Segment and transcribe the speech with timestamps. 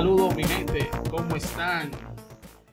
[0.00, 0.88] Saludos, mi gente.
[1.10, 1.90] ¿Cómo están?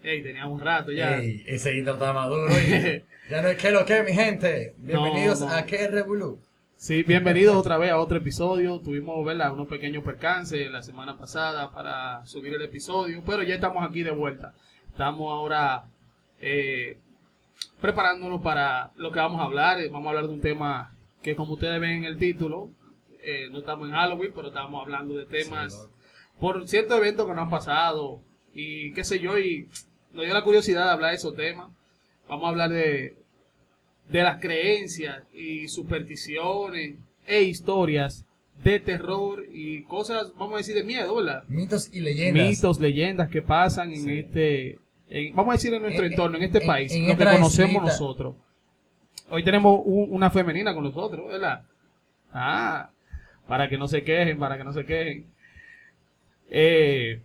[0.01, 1.17] Hey, teníamos un rato ya.
[1.17, 2.47] Ey, ese intro está maduro.
[3.29, 4.75] ya no es que lo que, mi gente.
[4.77, 5.53] Bienvenidos No, no.
[5.53, 6.39] a Que Revolu.
[6.77, 8.79] Sí, bienvenidos otra vez a otro episodio.
[8.79, 9.51] Tuvimos, ¿verdad?
[9.51, 14.11] Unos pequeños percances la semana pasada para subir el episodio, pero ya estamos aquí de
[14.11, 14.53] vuelta.
[14.89, 15.83] Estamos ahora
[16.39, 16.97] eh,
[17.81, 19.81] preparándonos para lo que vamos a hablar.
[19.81, 22.69] Eh, Vamos a hablar de un tema que, como ustedes ven en el título,
[23.21, 25.89] eh, no estamos en Halloween, pero estamos hablando de temas.
[26.39, 28.19] Por ciertos eventos que nos han pasado
[28.53, 29.67] y qué sé yo, y
[30.13, 31.69] nos dio la curiosidad de hablar de esos temas.
[32.27, 33.15] Vamos a hablar de,
[34.09, 36.95] de las creencias y supersticiones
[37.25, 38.25] e historias
[38.63, 41.43] de terror y cosas, vamos a decir, de miedo, ¿verdad?
[41.47, 42.47] Mitos y leyendas.
[42.49, 46.43] Mitos, leyendas que pasan en este, en- vamos a decir, en nuestro En- entorno, en
[46.43, 47.81] este en- país, lo que conocemos islita.
[47.81, 48.35] nosotros.
[49.29, 51.61] Hoy tenemos un- una femenina con nosotros, ¿verdad?
[52.33, 52.89] Ah,
[53.47, 55.25] para que no se quejen, para que no se quejen.
[56.49, 57.21] Eh,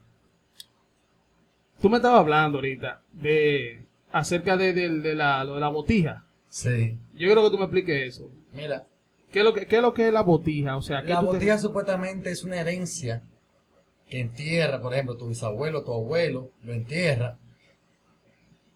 [1.80, 6.24] tú me estabas hablando ahorita de acerca de, de- de la, lo de la botija.
[6.48, 6.98] Sí.
[7.14, 8.30] Yo quiero que tú me expliques eso.
[8.52, 8.86] Mira,
[9.30, 10.76] ¿Qué es lo que, qué es, lo que es la botija?
[10.76, 13.22] O sea, ¿qué la tú te- botija supuestamente es una herencia
[14.08, 17.38] que entierra, por ejemplo, tu bisabuelo, tu abuelo, lo entierra.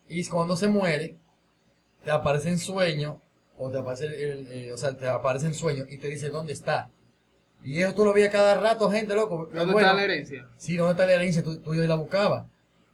[0.08, 1.16] Y cuando se muere,
[2.04, 3.20] te aparece en sueño,
[3.58, 6.54] o te aparece, el- eh, o sea, te aparece en sueño y te dice dónde
[6.54, 6.88] está.
[7.64, 9.48] Y eso tú lo veías cada rato, gente, loco.
[9.52, 10.48] ¿Dónde Bueno, está la herencia?
[10.56, 11.42] Sí, ¿dónde está la herencia?
[11.42, 12.46] Tú, tú y la buscabas.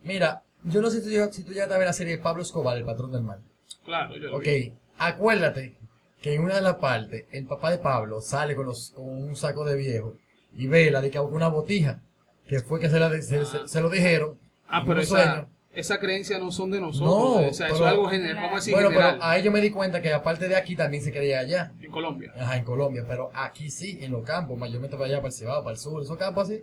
[0.03, 2.23] Mira, yo no sé si tú, ya- si tú ya te ves la serie de
[2.23, 3.41] Pablo Escobar, el patrón del mal.
[3.85, 4.73] Claro, yo lo Ok, vi.
[4.99, 5.77] acuérdate
[6.21, 9.37] que en una de las partes, el papá de Pablo sale con, los, con un
[9.37, 10.17] saco de viejo
[10.55, 12.01] y vela de que una botija,
[12.47, 14.39] que fue que se, la, de- se, se- se lo dijeron.
[14.69, 15.49] Ah, pero esa, sueño.
[15.75, 17.11] Esa creencia no son de nosotros.
[17.43, 18.37] No, o sea, eso es algo general.
[18.37, 19.15] Vamos a decir Bueno, general.
[19.19, 21.73] pero ahí yo me di cuenta que aparte de aquí también se creía allá.
[21.81, 22.33] En Colombia.
[22.39, 25.63] Ajá, en Colombia, pero aquí sí, en los campos, mayormente para allá, para el Cibao,
[25.63, 26.63] para el sur, esos campos así.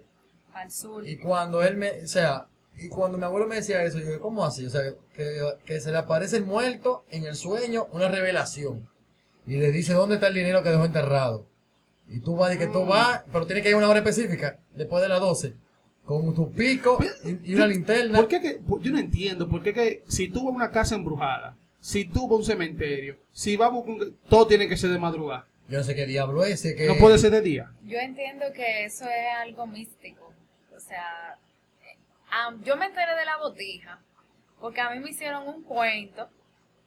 [0.53, 1.07] al sur.
[1.07, 2.47] Y cuando él me, o sea,
[2.77, 4.65] y cuando mi abuelo me decía eso, yo dije, ¿cómo así?
[4.65, 4.81] O sea,
[5.13, 8.87] que, que se le aparece el muerto en el sueño, una revelación.
[9.47, 11.47] Y le dice, ¿dónde está el dinero que dejó enterrado?
[12.07, 14.59] Y tú vas, y que tú vas, pero tienes que ir a una hora específica,
[14.75, 15.53] después de las 12,
[16.09, 18.17] con tu pico y, y una linterna.
[18.17, 20.95] ¿Por qué que, yo no entiendo por qué que si tú vas a una casa
[20.95, 24.97] embrujada, si tú vas a un cementerio, si vamos con, todo tiene que ser de
[24.97, 25.45] madrugada.
[25.67, 26.87] Yo no sé qué diablo es, ese que...
[26.87, 27.71] No puede ser de día.
[27.83, 30.33] Yo entiendo que eso es algo místico.
[30.75, 31.37] O sea,
[31.83, 34.01] eh, yo me enteré de la botija
[34.59, 36.27] porque a mí me hicieron un cuento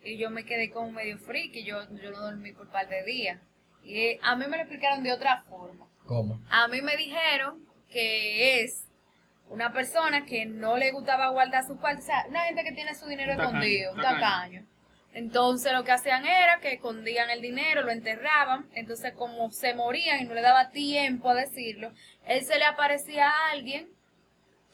[0.03, 1.63] y yo me quedé como medio friki.
[1.63, 3.39] Yo, yo no dormí por un par de días.
[3.85, 5.87] Y a mí me lo explicaron de otra forma.
[6.07, 6.41] ¿Cómo?
[6.51, 8.89] A mí me dijeron que es
[9.53, 12.01] una persona que no le gustaba guardar su cuarto.
[12.01, 14.21] O sea, una gente que tiene su dinero tacaño, escondido, un tacaño.
[14.21, 14.67] tacaño.
[15.15, 18.67] Entonces lo que hacían era que escondían el dinero, lo enterraban.
[18.75, 21.93] Entonces como se morían y no le daba tiempo a decirlo,
[22.27, 23.89] él se le aparecía a alguien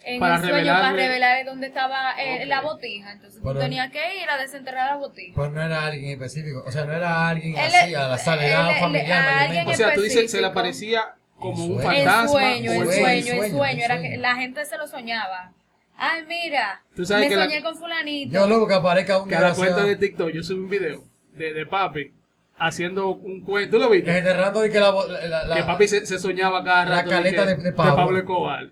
[0.05, 3.11] en Para el sueño para revelar dónde estaba eh, la botija.
[3.11, 5.35] Entonces tú Pero- tenías que ir a desenterrar la botija.
[5.35, 8.47] Pues no era alguien específico, o sea, no era alguien Él así, a la sala,
[8.47, 12.29] era familiar, O sea, tú dices, se le aparecía como un fantasma.
[12.29, 13.65] sueño, el sueño, sueño, en sueño, sueño.
[13.73, 14.11] en Era sueño.
[14.11, 15.53] que la gente se lo soñaba.
[15.97, 18.33] Ay, mira, Tú sabes me que la- soñé con fulanito.
[18.35, 20.69] Yo loco que aparezca un Que a la cuenta desgraciado de TikTok yo subí un
[20.71, 22.13] video de, de papi
[22.57, 23.77] haciendo un cuento.
[23.77, 24.17] ¿Tú lo que viste?
[24.19, 27.11] enterrando y que la, bo- la, la- que papi se, se soñaba cada la rato
[27.11, 28.17] caleta que- de- de Pablo.
[28.19, 28.71] Escobar.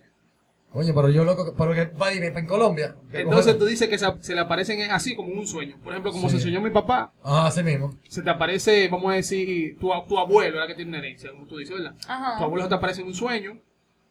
[0.76, 2.94] Coño, pero yo loco, que- pero que va en Colombia.
[3.12, 5.78] Entonces coge- tú dices que se, se le aparecen en- así como en un sueño.
[5.82, 6.36] Por ejemplo, como Sí.
[6.36, 7.94] se soñó mi papá, Ajá, así mismo.
[8.08, 11.46] se te aparece, vamos a decir, tu, tu abuelo, era que tiene una herencia, como
[11.46, 11.94] tú dices, ¿verdad?
[12.06, 12.36] Ajá.
[12.38, 13.52] Tu abuelo se te aparece en un sueño.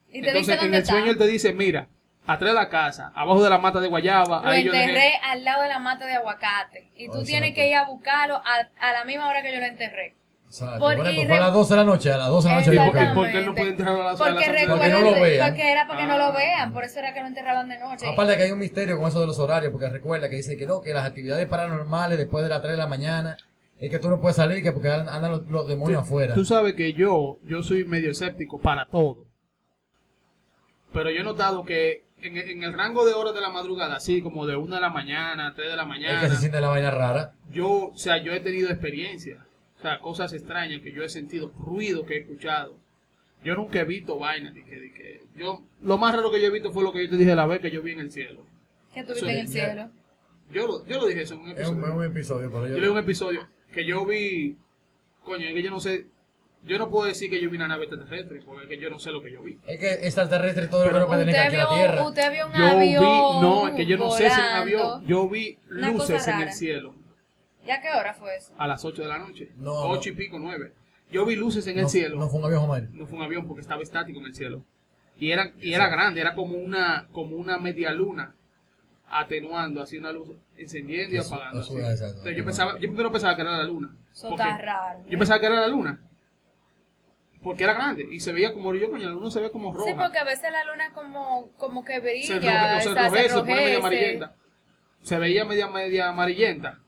[0.09, 0.93] Y te Entonces dice en el está.
[0.93, 1.87] sueño él te dice, mira,
[2.25, 5.13] atrás de la casa, abajo de la mata de guayaba, Lo ahí yo enterré dejé...
[5.23, 6.89] al lado de la mata de aguacate.
[6.95, 7.25] Y tú Exacto.
[7.27, 10.15] tienes que ir a buscarlo a, a la misma hora que yo lo enterré.
[10.55, 10.79] Exacto.
[10.79, 12.47] Por- Por ejemplo, y fue a re- las 12 de la noche, a las 12
[12.47, 12.71] de la noche.
[12.71, 13.13] ¿Y yo por qué- buscaba.
[13.15, 14.85] por qué él no puede enterrar a las- a las Porque once de la Porque
[14.87, 15.49] recuerda no lo vean.
[15.49, 16.17] porque era para que no Ah.
[16.17, 16.73] lo vean.
[16.73, 18.07] Por eso era que lo enterraban de noche.
[18.07, 20.65] Aparte que hay un misterio con eso de los horarios, porque recuerda que dice que
[20.65, 23.35] no, que las actividades paranormales después de las 3 de la mañana,
[23.79, 26.33] es que tú no puedes salir, que porque andan los, los demonios afuera.
[26.33, 29.25] Tú sabes que yo, yo soy medio escéptico para todo.
[30.93, 34.21] Pero yo he notado que en, en el rango de horas de la madrugada, así
[34.21, 36.69] como de 1 de la mañana, 3 de la Es mañana, que se siente la
[36.69, 37.33] vaina rara.
[37.51, 39.39] yo, o sea, yo he tenido experiencias,
[39.99, 42.75] cosas extrañas que yo he sentido, ruido que he escuchado.
[43.43, 46.47] Yo nunca he visto vainas de que, de que- yo, lo más raro que yo
[46.47, 48.11] he visto fue lo que yo te dije la vez que yo vi en el
[48.11, 48.41] cielo.
[48.93, 49.89] Que tuviste en el cielo.
[50.51, 51.77] Yo lo, yo lo dije eso en un Es episodio.
[51.83, 52.81] un, es un episodio, pero Yo yo...
[52.81, 54.55] leí un episodio que yo vi,
[55.23, 56.05] coño, es que yo no sé,
[56.63, 58.97] yo no puedo decir que yo vi una nave extraterrestre, porque es que yo no
[58.99, 59.57] sé lo que yo vi.
[59.67, 62.07] Es que extraterrestre todo lo que Pero- tener Usted aquí en la vio, Tierra.
[62.07, 62.79] usted vio un Yo avión.
[62.81, 66.53] vi, no, es que yo no sé si un avión, yo vi luces en el
[66.53, 66.95] cielo
[67.65, 68.53] ¿Ya qué hora fue eso?
[68.57, 70.73] a las 8 de la noche, No, 8 y pico, 9.
[71.11, 72.17] Yo vi luces en el cielo.
[72.17, 72.83] No fue un avión, Omar.
[72.91, 74.63] No fue un avión porque estaba estático en el cielo.
[75.17, 78.35] Y era, y era grande, era como una, como una media luna
[79.07, 81.61] atenuando, así una luz encendiendo y Eso- apagando.
[81.61, 82.03] eso así.
[82.05, 83.95] Entonces yo pensaba, yo primero pensaba que era la luna.
[84.11, 84.99] Eso está raro.
[85.07, 86.01] Yo pensaba que era la luna.
[87.43, 89.85] Porque era grande y se veía como yo, coño, la luna se ve como roja.
[89.91, 93.05] Sí, porque a veces la luna como, como que se, brilla, roje- se o sea,
[93.05, 93.77] enrojece, se pone media enrojece.
[93.77, 94.35] amarillenta.
[95.03, 96.79] Se veía media, media amarillenta.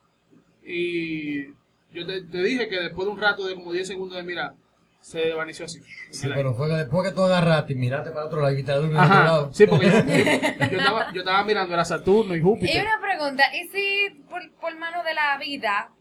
[0.69, 1.47] Y
[1.93, 4.53] yo te, te dije que después de un rato de como 10 segundos de mirar,
[4.99, 5.81] se desvaneció así.
[6.11, 8.85] Sí, pero fue que después que tú agarraste y miraste para otro lado y del
[8.85, 9.53] otro Ajá, lado.
[9.53, 12.81] sí, porque yo, yo- yo estaba, yo estaba mirando, era Saturno y Y Júpiter.
[12.85, 15.91] una pregunta, ¿y si por, por mano de la vida,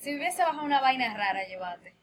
[0.00, 1.94] si hubiese bajado una vaina rara, llevate?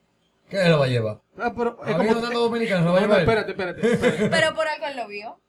[0.50, 1.22] ¿Qué lo va a llevar?
[1.38, 2.22] Ah, pero es como...
[2.22, 3.20] tanto dominicano, ¿lo va a llevar?
[3.22, 4.28] espérate, espérate.
[4.30, 5.40] Pero por algo él lo vio.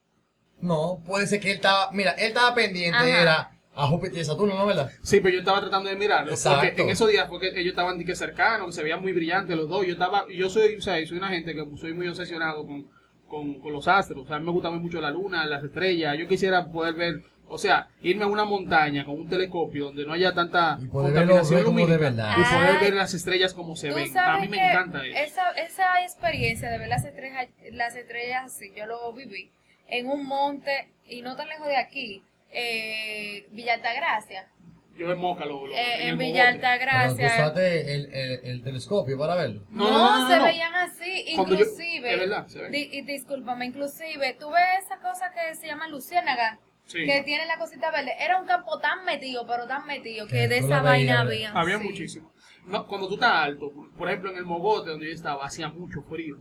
[0.61, 3.21] No, puede ser que él estaba, mira, él estaba pendiente, Ajá.
[3.23, 4.91] era a Júpiter y a Saturno, ¿no, verdad?
[5.03, 6.31] Sí, pero yo estaba tratando de mirarlo.
[6.33, 6.67] Exacto.
[6.67, 9.69] Porque en esos días, porque ellos estaban que cercanos, que se veían muy brillantes los
[9.69, 9.87] dos.
[9.87, 12.87] Yo estaba, yo soy, o sea, soy una gente que soy muy obsesionado con,
[13.29, 14.25] con, con los astros.
[14.25, 16.19] O sea, a mí me gusta muy mucho la luna, las estrellas.
[16.19, 20.13] Yo quisiera poder ver, o sea, irme a una montaña con un telescopio donde no
[20.13, 21.97] haya tanta Y contaminación de lumínica.
[21.97, 22.35] verdad.
[22.39, 24.17] Y poder ver las estrellas como se ven.
[24.19, 25.17] A mí me encanta eso.
[25.19, 29.51] Esa, esa experiencia de ver las estrellas, las estrellas así, yo lo viví
[29.89, 34.49] en un monte y no tan lejos de aquí, eh, Villa Altagracia.
[34.97, 36.25] Yo en Moca lo, lo- Eh, en mogote.
[36.27, 37.27] Villa Altagracia.
[37.27, 39.63] usaste el, el, el telescopio para verlo.
[39.71, 40.45] No, No, no, no, no, se no.
[40.45, 42.13] veían así, yo- inclusive.
[42.13, 42.73] es verdad, se ven.
[42.73, 47.07] di- y discúlpame, inclusive, tú ves esa cosa que se llama luciérnaga, Sí.
[47.07, 48.13] que tiene la cosita verde.
[48.21, 51.53] Era un campo tan metido, pero tan metido, que de esa vaina había.
[51.53, 51.85] Había sí.
[51.85, 52.33] muchísimo.
[52.67, 56.03] No, cuando tú estás alto, por ejemplo en el Mogote donde yo estaba, hacía mucho
[56.03, 56.37] frío.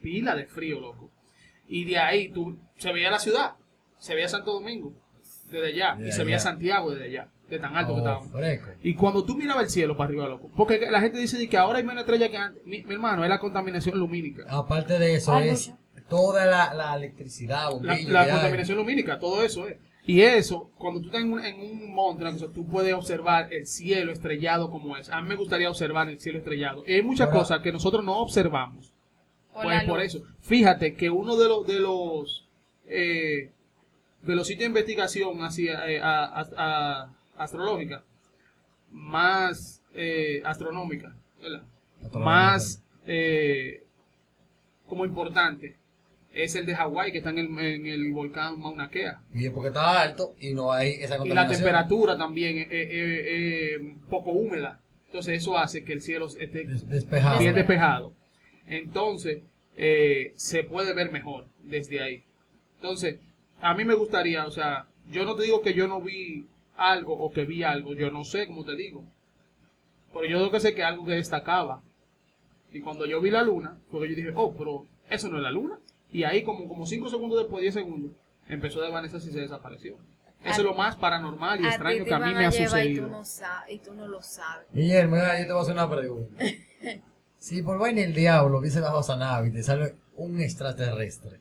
[0.00, 1.10] Pila de frío, loco.
[1.68, 3.54] Y de ahí tú, se veía la ciudad,
[3.98, 4.92] se veía Santo Domingo
[5.54, 6.38] desde allá, De y se veía.
[6.38, 8.30] Santiago desde allá, de tan alto que Oh, estábamos.
[8.32, 8.70] fresco.
[8.82, 11.56] Y cuando tú mirabas el cielo para arriba, loco, porque la gente dice de que
[11.56, 12.64] ahora hay menos estrellas que antes.
[12.66, 14.44] Mi, mi hermano, es la contaminación lumínica.
[14.48, 15.72] Aparte de eso, Ay, es
[16.08, 18.36] toda la, la electricidad, La, bombillo la que hay.
[18.36, 19.76] contaminación lumínica, todo eso es.
[20.06, 23.66] Y eso, cuando tú estás en un, en un monte, cosa, tú puedes observar el
[23.66, 25.08] cielo estrellado como es.
[25.08, 26.84] A mí me gustaría observar el cielo estrellado.
[26.86, 28.92] Y hay muchas Ahora- cosas que nosotros no observamos.
[29.54, 30.20] Pues por eso.
[30.40, 32.46] Fíjate que uno de los de los
[32.86, 33.50] eh,
[34.26, 38.02] de los sitios de investigación así eh, a- a- a- astrológica
[38.90, 41.14] más eh, astronómica,
[42.14, 43.82] más eh,
[44.86, 45.76] como importante
[46.32, 49.20] es el de Hawái que está en el, en el volcán Mauna Kea.
[49.32, 51.56] Y es porque está alto y no hay esa Y la contaminación.
[51.58, 53.80] temperatura también es
[54.10, 54.80] poco húmeda.
[55.06, 57.38] Entonces eso hace que el cielo esté despejado.
[57.38, 58.12] bien despejado.
[58.66, 59.42] Entonces,
[59.76, 62.24] eh, se puede ver mejor desde ahí.
[62.76, 63.20] Entonces,
[63.64, 66.46] a mí me gustaría, o sea, yo no te digo que yo no vi
[66.76, 69.02] algo o que vi algo, yo no sé, como te digo.
[70.12, 71.80] Pero yo creo que sé que algo que destacaba.
[72.72, 75.50] Y cuando yo vi la luna, porque yo dije, oh, pero eso no es la
[75.50, 75.78] luna.
[76.12, 78.12] Y ahí como, como 5 segundos después, 10 segundos,
[78.48, 79.96] empezó a desvanecerse y se desapareció.
[80.44, 82.60] Eso es lo más paranormal y A ti extraño que a mí me ha llevar
[82.60, 83.06] y sucedido.
[83.06, 84.66] tú no sabes, y tú no lo sabes.
[84.74, 86.44] Guillermo, yo te voy a hacer una pregunta.
[87.38, 91.40] Si por vaina el diablo hubiese bajado esa nave y te sale un extraterrestre,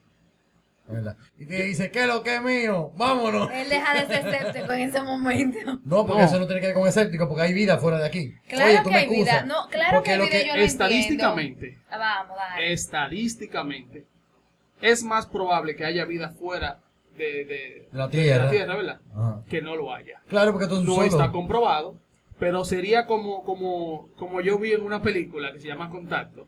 [0.88, 1.18] ¿verdad?
[1.38, 2.92] Y te dice, ¿qué es lo que es mío?
[2.98, 3.50] ¡Vámonos!
[3.52, 5.80] Él deja de ser escéptico en ese momento.
[5.86, 6.28] No, porque No.
[6.28, 8.34] eso no tiene que ver con escéptico, porque hay vida fuera de aquí.
[8.48, 9.44] Claro Oye, tú que me hay vida.
[9.46, 11.88] No, claro porque que hay lo vida, que- yo lo estadísticamente, entiendo.
[11.90, 12.74] Ah, Vamos, dale.
[12.74, 14.06] estadísticamente,
[14.82, 16.80] es más probable que haya vida fuera
[17.18, 18.46] de, de- La de Tierra.
[18.46, 19.00] la Tierra, ¿verdad?
[19.16, 19.44] Ajá.
[19.50, 20.22] Que no lo haya.
[20.28, 21.06] Claro, porque tú No solo.
[21.08, 21.96] está comprobado,
[22.40, 26.48] pero sería como, como, como yo vi en una película que se llama Contacto,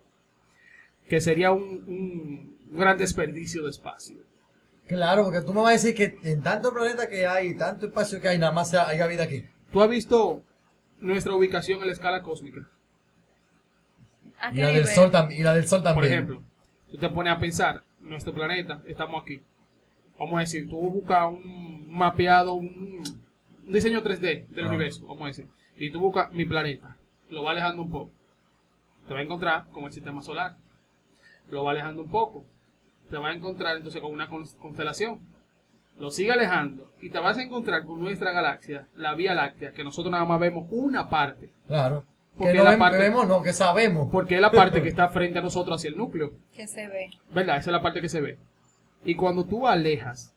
[1.08, 4.18] que sería un, un gran desperdicio de espacio.
[4.88, 8.22] Claro, porque tú me vas a decir que en tanto planeta que hay, tanto espacio
[8.22, 9.44] que hay, nada más haya vida aquí.
[9.72, 10.44] ¿Tú has visto
[11.00, 12.68] nuestra ubicación en la escala cósmica?
[14.54, 15.44] Y la del sol también.
[15.96, 16.44] Por ejemplo,
[16.92, 19.42] tú te pones a pensar, nuestro planeta, estamos aquí.
[20.20, 23.04] Vamos a decir, tú buscas un mapeado, un,
[23.66, 24.70] un diseño 3D del Ah.
[24.70, 25.48] universo, vamos a decir.
[25.78, 26.96] Y tú buscas mi planeta,
[27.30, 28.12] lo va alejando un poco.
[29.08, 30.58] Te va a encontrar con el sistema solar.
[31.50, 32.46] Lo va alejando un poco.
[33.10, 35.20] Te va a encontrar entonces con una cons- constelación.
[36.00, 39.84] Lo sigue alejando y te vas a encontrar con nuestra galaxia, la Vía Láctea, que
[39.84, 41.50] nosotros nada más vemos una parte.
[41.68, 42.04] Claro.
[42.38, 44.10] Porque que no la vemos, parte- que vemos, no, que sabemos.
[44.12, 46.34] Porque es la parte que está frente a nosotros hacia el núcleo.
[46.54, 47.10] Que se ve.
[47.34, 47.58] ¿Verdad?
[47.58, 48.38] Esa es la parte que se ve.
[49.06, 50.36] Y cuando tú alejas,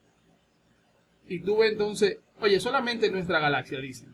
[1.27, 4.13] y tú ves entonces, oye, solamente en nuestra galaxia, dicen.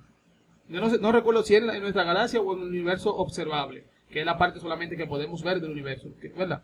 [0.69, 2.69] Yo no, sé- no recuerdo si es en, la- en nuestra galaxia o en el
[2.69, 6.09] universo observable, que es la parte solamente que podemos ver del universo,
[6.39, 6.63] ¿verdad?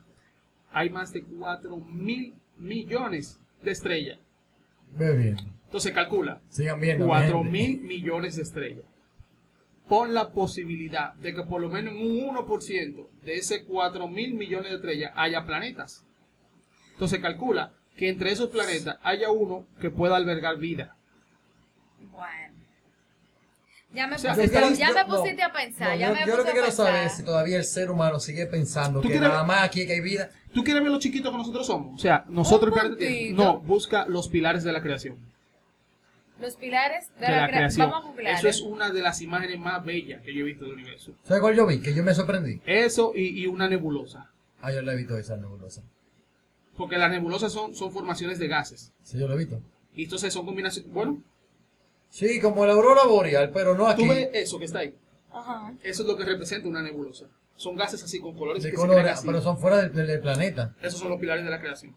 [0.72, 4.18] Hay más de 4 mil millones de estrellas.
[4.96, 5.36] Ve bien.
[5.66, 7.04] Entonces calcula, Sigan viendo.
[7.04, 7.50] mi 4 gente.
[7.50, 8.84] mil millones de estrellas.
[9.88, 14.34] Pon la posibilidad de que por lo menos en un 1% de ese 4 mil
[14.34, 16.04] millones de estrellas haya planetas.
[16.92, 20.94] Entonces calcula que entre esos planetas haya uno que pueda albergar vida.
[22.12, 22.54] Bueno.
[23.92, 26.08] Ya me, O sea, pusiste, yo- ya yo- me no, pusiste a pensar, no, ya
[26.08, 26.86] yo, me yo lo que quiero pensar.
[26.86, 29.84] saber es si todavía el ser humano sigue pensando ¿Tú que quieres- nada más aquí
[29.86, 30.30] que hay vida.
[30.52, 31.94] ¿Tú quieres ver lo chiquito que nosotros somos?
[31.94, 32.74] O sea, nosotros...
[32.98, 33.34] El.
[33.36, 35.16] No, busca los pilares de la creación.
[36.40, 37.90] Los pilares de, De la, la crea- creación.
[37.90, 38.30] Vamos a.
[38.32, 41.12] Eso es una de las imágenes más bellas que yo he visto del universo.
[41.22, 41.80] ¿Sabes cuál yo vi?
[41.80, 42.60] Que yo me sorprendí.
[42.66, 44.30] Eso y, y una nebulosa.
[44.62, 45.82] Ah, yo lo he visto esa nebulosa.
[46.76, 48.92] Porque las nebulosas son, son formaciones de gases.
[49.02, 49.60] Sí, yo lo he visto.
[49.94, 50.90] Y entonces son combinaciones...
[50.92, 51.22] Bueno,
[52.08, 54.02] Sí, como la aurora boreal, pero no aquí.
[54.02, 54.94] tú ves eso que está ahí.
[55.32, 55.72] Ajá.
[55.82, 57.26] Eso es lo que representa una nebulosa.
[57.60, 59.26] Son gases así con colores De que se crean así.
[59.26, 60.74] pero son fuera del, del planeta.
[60.80, 61.94] Esos son los pilares de la creación.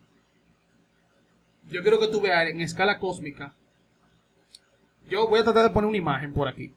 [1.70, 3.54] Yo quiero que tú veas en escala cósmica.
[5.10, 6.74] Yo voy a tratar de poner una imagen por aquí.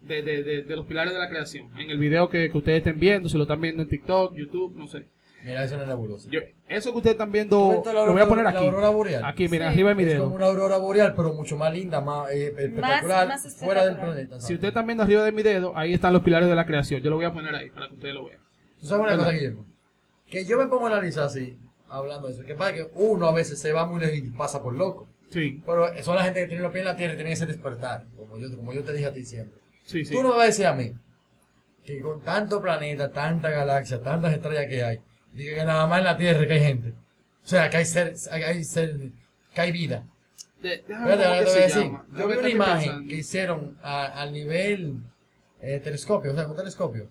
[0.00, 1.68] De, de- de- de los pilares de la creación.
[1.78, 4.74] En el video que, que ustedes estén viendo, si lo están viendo en TikTok, YouTube,
[4.74, 5.04] no sé.
[5.44, 6.28] Mira, eso es una nebulosa.
[6.30, 8.64] Yo, eso que ustedes están ¿Tú viendo, la lo voy a poner la aquí.
[8.64, 9.24] aurora boreal?
[9.24, 9.72] Aquí, mira, Sí.
[9.74, 10.36] arriba de mi Es como dedo.
[10.36, 14.40] una aurora boreal, pero mucho más linda, más eh, espectacular, más fuera del planeta.
[14.40, 17.02] Si ustedes están viendo arriba de mi dedo, ahí están los pilares de la creación.
[17.02, 18.40] Yo lo voy a poner ahí para que ustedes lo vean.
[18.80, 19.66] ¿Tú sabes una cosa, Guillermo?
[20.30, 21.58] Que yo me pongo a analizar así,
[21.90, 22.42] hablando de eso.
[22.44, 25.06] Que pasa que uno a veces se va muy lejos y pasa por loco.
[25.30, 27.44] Sí, Pero son la gente que tiene los pies en la tierra y tiene ese
[27.46, 29.58] despertar, como yo, como yo te dije a ti siempre.
[29.84, 30.14] sí, sí.
[30.14, 30.92] Tú no me vas a decir a mí
[31.84, 35.00] que con tanto planeta, tanta galaxia, tantas estrellas que hay,
[35.34, 36.88] diga que nada más en la Tierra que hay gente.
[36.90, 38.96] O sea, que hay ser, hay ser,
[39.54, 40.04] que hay vida.
[40.62, 41.92] De- Espérate, te decir.
[42.16, 43.08] Yo vi una imagen pensando.
[43.10, 44.96] que hicieron al nivel
[45.60, 47.10] eh, telescopio, o sea, un telescopio,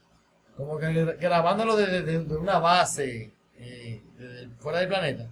[0.58, 4.02] como que grabándolo desde de, de una base eh,
[4.60, 5.28] fuera del planeta,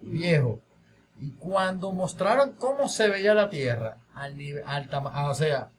[0.00, 0.60] viejo.
[1.20, 5.70] Y cuando mostraron cómo se veía la Tierra, al nivel, al tama- ah, o sea,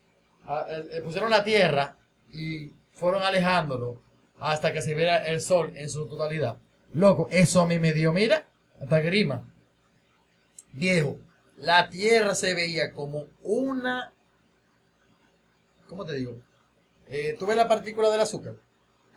[0.45, 1.95] a- eh, pusieron la Tierra
[2.31, 4.01] y fueron alejándolo
[4.39, 6.57] hasta que se viera el Sol en su totalidad.
[6.93, 8.45] Loco, eso a mí me dio, mira,
[8.81, 9.43] hasta grima.
[10.73, 11.19] Viejo,
[11.57, 14.13] la Tierra se veía como una...
[15.87, 16.37] ¿Cómo te digo?
[17.07, 18.55] Eh, tú ves la partícula del azúcar.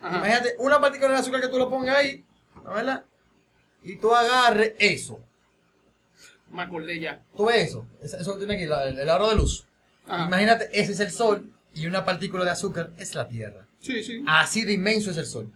[0.01, 0.17] Ajá.
[0.17, 2.25] Imagínate una partícula del azúcar que tú lo pongas ahí,
[2.63, 3.05] ¿no ¿verdad?
[3.83, 5.19] Y tú agarres eso.
[6.49, 7.23] Me acordé ya.
[7.35, 7.85] Tú ves eso.
[8.01, 9.67] Eso, tiene aquí, el, el aro de luz.
[10.07, 10.25] Ajá.
[10.25, 13.67] Imagínate, ese es el Sol y una partícula de azúcar es la Tierra.
[13.81, 14.23] Sí, sí.
[14.27, 15.51] Así de inmenso es el Sol.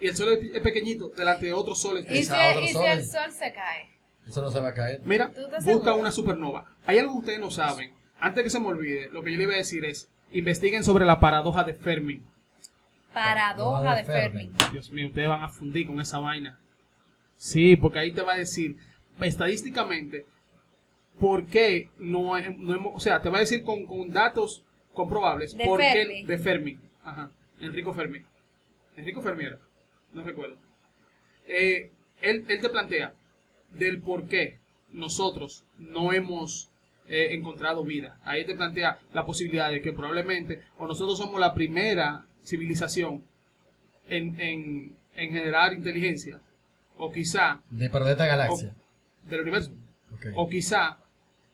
[0.00, 2.04] Y el sol es, es pequeñito delante de otros soles.
[2.10, 2.84] ¿Y si, Esa otro y si sol.
[2.86, 3.88] el sol se cae?
[4.28, 5.00] Eso no se va a caer.
[5.04, 5.96] Mira, ¿Tú estás busca seguro?
[5.96, 6.66] una supernova.
[6.84, 7.94] Hay algo que ustedes no saben.
[8.18, 11.04] Antes que se me olvide, lo que yo le iba a decir es, investiguen sobre
[11.06, 12.22] la paradoja de Fermi.
[13.14, 14.40] Paradoja Paradoja de Fermi.
[14.50, 14.72] Fermi.
[14.72, 16.58] Dios mío, ustedes van a fundir con esa vaina.
[17.36, 18.76] Sí, porque ahí te va a decir,
[19.20, 20.26] estadísticamente,
[21.18, 25.56] por qué no, no hemos, o sea, te va a decir con, con datos comprobables,
[25.56, 26.22] De por Fermi.
[26.22, 26.78] qué de Fermi.
[27.02, 27.30] Ajá,
[27.60, 28.22] Enrico Fermi.
[28.96, 29.58] Enrico Fermi era,
[30.12, 30.56] no recuerdo.
[31.46, 31.90] Eh,
[32.22, 33.14] él, él te plantea
[33.72, 34.58] del por qué
[34.92, 36.70] nosotros no hemos
[37.08, 38.18] eh, encontrado vida.
[38.24, 43.24] Ahí te plantea la posibilidad de que probablemente o nosotros somos la primera civilización
[44.08, 46.40] en, en, en generar inteligencia,
[46.96, 48.74] o quizá De esta galaxia.
[49.24, 49.72] del universo,
[50.14, 50.26] Ok.
[50.36, 50.98] o quizá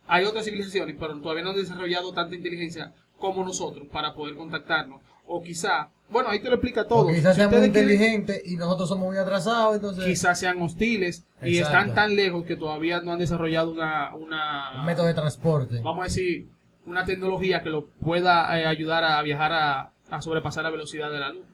[0.06, 5.00] hay otras civilizaciones, pero todavía no han desarrollado tanta inteligencia como nosotros para poder contactarnos,
[5.34, 7.06] o quizá, bueno, ahí te lo explica todo.
[7.06, 10.04] O quizás Si sean muy quieren- inteligentes y nosotros somos muy atrasados, entonces...
[10.04, 14.84] quizás sean hostiles y están tan lejos que todavía no han desarrollado una, una Un
[14.86, 15.80] método de transporte.
[15.82, 16.48] vamos a decir,
[16.86, 21.18] una tecnología que lo pueda eh, ayudar a viajar a, a sobrepasar la velocidad de
[21.20, 21.44] la luz.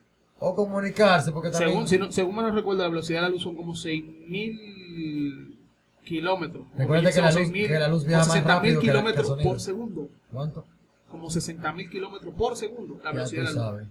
[0.40, 1.70] O comunicarse, porque también...
[1.70, 5.56] Según, si no- según me recuerdo, la velocidad de la luz son como 6.000
[6.04, 6.64] kilómetros.
[6.76, 9.36] Recuerda que la luz- 6.000, que la luz o viaja más 60.000 rápido que kilómetros
[9.42, 10.08] por segundo.
[10.32, 10.64] ¿Cuánto?
[11.10, 13.70] Como 60.000 kilómetros por segundo la velocidad tú de la luz.
[13.70, 13.88] sabes.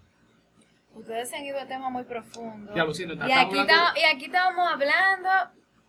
[0.96, 2.76] Ustedes se han ido a temas muy profundos.
[2.76, 5.30] Ya lo siento, y, aquí hablando- estamos- y aquí estamos hablando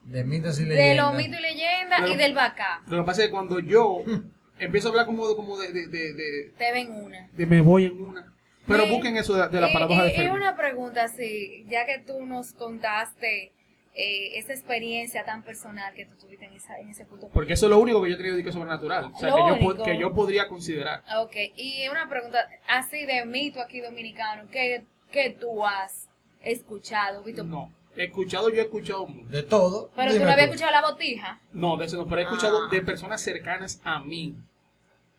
[0.04, 1.06] De mitos y de leyendas.
[1.06, 2.82] los mitos y leyendas y del bacá.
[2.88, 4.02] Lo que pasa es que cuando yo
[4.58, 7.28] empiezo a hablar como, como de, de, de, de- Te ven una.
[7.32, 8.34] de me voy en una.
[8.66, 8.90] Pero Sí.
[8.90, 10.36] busquen eso de, de la paradoja y, de y Fermi.
[10.36, 13.52] una pregunta así, ya que tú nos contaste
[14.00, 17.28] eh, esa experiencia tan personal que tú tuviste en, esa, en ese punto.
[17.32, 19.06] Porque eso es lo único que yo he tenido de que es sobrenatural.
[19.12, 19.36] O sea, Lo
[19.84, 21.02] que yo, que podría considerar.
[21.18, 26.08] Ok, y una pregunta así de mito aquí dominicano, ¿qué, qué tú has
[26.42, 27.22] escuchado?
[27.24, 27.42] Vito?
[27.44, 27.72] No.
[27.96, 29.28] He escuchado, yo he escuchado mucho.
[29.28, 29.90] De todo.
[29.96, 31.40] Pero tú no habías escuchado la botija.
[31.52, 32.68] No, de eso no, pero he escuchado Ah.
[32.70, 34.36] de personas cercanas a mí.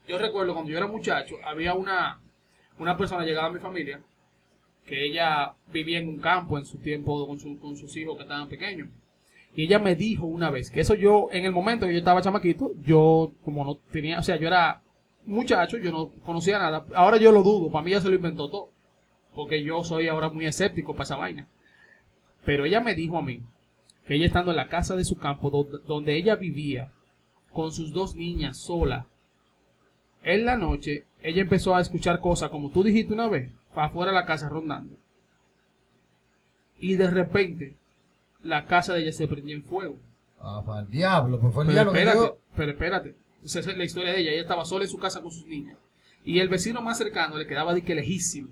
[0.07, 2.21] Yo recuerdo cuando yo era muchacho, había una,
[2.77, 3.99] una persona llegada a mi familia,
[4.89, 8.23] que ella vivía en un campo en su tiempo con, su- con sus hijos que
[8.23, 8.89] estaban pequeños.
[9.55, 12.21] Y ella me dijo una vez, que eso yo, en el momento que yo estaba
[12.21, 14.81] chamaquito, yo como no tenía, o sea, yo era
[15.25, 16.85] muchacho, yo no conocía nada.
[16.95, 18.69] Ahora yo lo dudo, para mí ya se lo inventó todo.
[19.35, 21.47] Porque yo soy ahora muy escéptico para esa vaina.
[22.45, 23.41] Pero ella me dijo a mí,
[24.07, 26.91] que ella estando en la casa de su campo, do- donde ella vivía,
[27.51, 29.05] con sus dos niñas sola,
[30.23, 34.11] en la noche, ella empezó a escuchar cosas, como tú dijiste una vez, para afuera
[34.11, 34.95] de la casa rondando.
[36.79, 37.75] Y de repente,
[38.41, 39.97] la casa de ella se prendió en fuego.
[40.39, 43.15] Ah, para el diablo, pues fue el Pero diablo que espérate, pero espérate.
[43.43, 44.31] Esa es la historia de ella.
[44.31, 45.77] Ella estaba sola en su casa con sus niñas.
[46.23, 48.49] Y el vecino más cercano le quedaba de que lejísimo.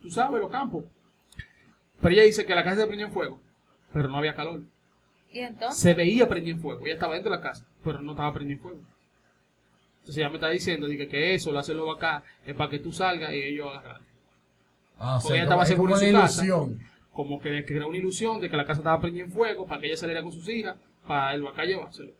[0.00, 0.84] Tú sabes, los campos.
[2.00, 3.40] Pero ella dice que la casa se prendió en fuego,
[3.92, 4.62] pero no había calor.
[5.30, 6.84] Y entonces, Se veía prendida en fuego.
[6.84, 8.80] Ella estaba dentro de la casa, pero no estaba prendida en fuego.
[10.02, 12.78] Entonces ella me está diciendo dije, que eso, lo hace luego acá, es para que
[12.80, 14.02] tú salgas y ellos agarran.
[14.98, 16.44] Ah, o Porque sea, ella estaba es segura una su casa.
[16.44, 16.80] ilusión.
[17.12, 19.80] Como que, que era una ilusión de que la casa estaba prendida en fuego para
[19.80, 22.12] que ella saliera con sus hijas, para el acá llevárselo.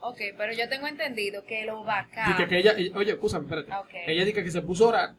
[0.00, 2.28] ok, pero yo tengo entendido que los vacas...
[2.28, 3.70] Dice que ella, ella- oye, escúchame, espérate.
[3.72, 3.90] Ah, ok.
[4.06, 5.14] Ella dice que se puso a orar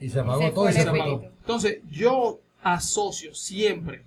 [0.00, 1.22] Y se apagó Se todo y se apagó.
[1.40, 4.02] Entonces, yo asocio siempre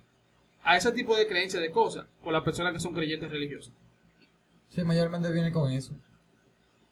[0.62, 3.72] a ese tipo de creencias de cosas con las personas que son creyentes religiosos.
[4.68, 5.92] Sí, mayormente viene con eso.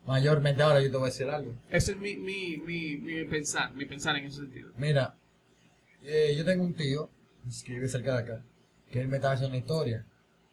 [0.08, 1.54] Mayormente, ahora yo te voy a decir algo.
[1.68, 4.70] Ese es mi, mi, mi, mi pensar, mi pensar en ese sentido.
[4.78, 5.14] Mira,
[6.02, 7.10] eh, yo tengo un tío
[7.66, 8.42] que vive cerca de acá,
[8.90, 10.06] que él me estaba haciendo una historia.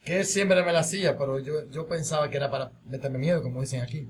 [0.03, 3.41] Que él siempre me la hacía, pero yo, yo pensaba que era para meterme miedo,
[3.41, 4.09] como dicen aquí.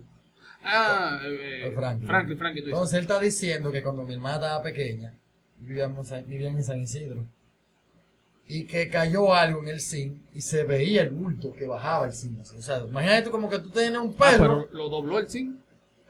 [0.63, 2.07] Ah, eh, Franklin.
[2.39, 2.63] Franklin.
[2.65, 5.13] Entonces él está diciendo que cuando mi hermana estaba pequeña,
[5.59, 7.27] vivíamos, vivían en San Isidro,
[8.47, 12.13] y que cayó algo en el zinc y se veía el bulto que bajaba el
[12.13, 12.39] zinc.
[12.41, 12.57] así.
[12.57, 15.29] O sea, imagínate tú como que tú tienes un Ah, perro, pero lo dobló el
[15.29, 15.57] zinc.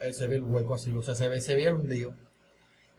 [0.01, 2.13] él se ve el hueco así, o sea, se, ve, se veía el hundido.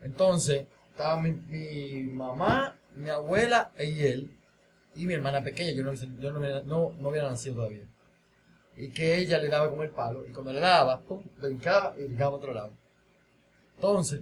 [0.01, 4.31] Entonces, estaba mi, mi mamá, mi abuela y él,
[4.95, 7.83] y mi hermana pequeña, yo no, yo no, hubiera- no, no hubiera nacido todavía.
[8.75, 12.03] Y que ella le daba como el palo, y cuando le daba, pum, brincaba y
[12.05, 12.73] brincaba a otro lado.
[13.75, 14.21] Entonces,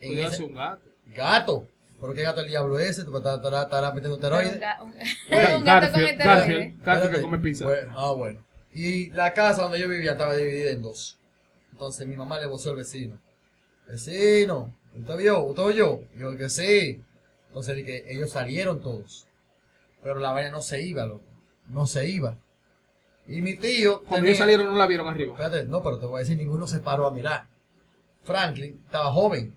[0.00, 0.82] en ese- un gato.
[1.14, 1.68] gato,
[2.00, 3.04] ¿pero qué gato el diablo es ese?
[3.04, 4.60] ¿Tú estarás estará, estará metiendo un, esteroides?
[4.60, 6.24] ga- un- Bueno, un gato con Garfield, esteroides.
[6.24, 7.64] Garfield, Garfield que come pizza.
[7.66, 8.44] Bueno, ah, bueno.
[8.72, 11.18] Y la casa donde yo vivía estaba dividida en dos.
[11.72, 13.18] Entonces mi mamá le voció al vecino.
[13.88, 15.40] Vecino, ¿usted vio?
[15.44, 16.00] ¿Usted oyó?
[16.16, 17.02] Yo que sí.
[17.48, 19.26] Entonces dije, ellos salieron todos.
[20.02, 21.24] Pero la vaina no se iba, loco.
[21.68, 22.36] No se iba.
[23.26, 23.98] Y mi tío.
[24.00, 25.32] Cuando tenía- ellos salieron no la vieron arriba.
[25.32, 27.46] Espérate, no, pero te voy a decir, ninguno se paró a mirar.
[28.22, 29.54] Franklin estaba joven.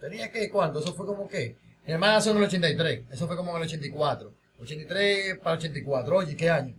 [0.00, 0.78] ¿Tenía que cuánto?
[0.80, 1.56] Eso fue como que.
[1.86, 3.02] Mi hermana nació en el 83.
[3.10, 4.32] Eso fue como en el 84.
[4.60, 6.16] 83 para 84.
[6.16, 6.74] Oye, ¿qué año?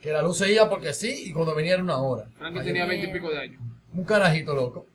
[0.00, 2.28] Que la luz se iba porque sí y cuando venía era una hora.
[2.38, 3.00] Franklin Ay, tenía Bien.
[3.00, 3.60] veinte y pico de años.
[3.92, 4.86] Un carajito loco.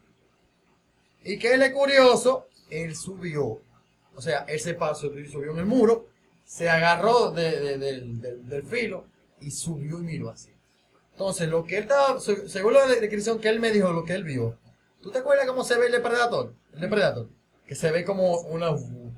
[1.25, 3.61] Y que él es curioso, él subió.
[4.15, 6.07] O sea, él se pasó, subió en el muro,
[6.45, 9.05] se agarró de- de- del- del- del filo
[9.41, 10.51] y subió y miró así.
[11.11, 14.13] Entonces, lo que él estaba, se- según la descripción que él me dijo, lo que
[14.13, 14.57] él vio.
[15.01, 16.53] ¿Tú te acuerdas cómo se ve el depredador?
[16.73, 17.27] El depredador.
[17.67, 18.69] Que se ve como una.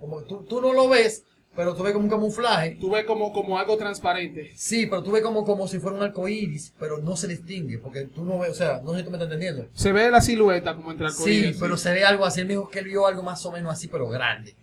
[0.05, 1.23] Como, tú, tú no lo ves,
[1.55, 2.77] pero tú ves como un camuflaje.
[2.79, 4.51] Tú ves como, como algo transparente.
[4.55, 7.77] Sí, pero tú ves como, como si fuera un arco iris, pero no se distingue,
[7.77, 9.67] porque tú no ves, o sea, no sé si tú me estás entendiendo.
[9.73, 11.55] Se ve la silueta como entre arcoíris.
[11.55, 12.41] Sí, pero se ve algo así.
[12.41, 14.55] Él dijo que él vio algo más o menos así, pero grande.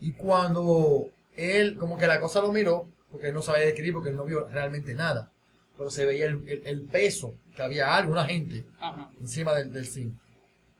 [0.00, 4.10] Y cuando él, como que la cosa lo miró, porque él no sabía describir, porque
[4.10, 5.30] él no vio realmente nada.
[5.78, 9.10] Pero se veía el, el- el peso, que había algo, una gente Ajá.
[9.20, 10.12] encima del, del zinc.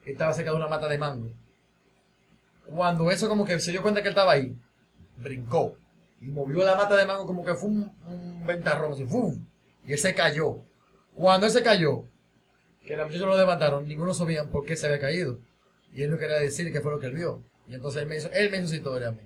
[0.04, 1.30] Estaba cerca de una mata de mango.
[2.66, 4.54] Cuando eso como que se dio cuenta que él estaba ahí,
[5.18, 5.76] brincó
[6.20, 9.44] y movió la mata de mango como que fue un, un ventarrón, así, ¡fum!
[9.86, 10.58] y él se cayó.
[11.14, 12.04] Cuando él se cayó,
[12.84, 15.38] que los muchachos lo levantaron, ninguno sabía por qué se había caído.
[15.92, 17.42] Y él no quería decir qué fue lo que él vio.
[17.68, 19.20] Y entonces él me hizo, él me hizo su historia a mí.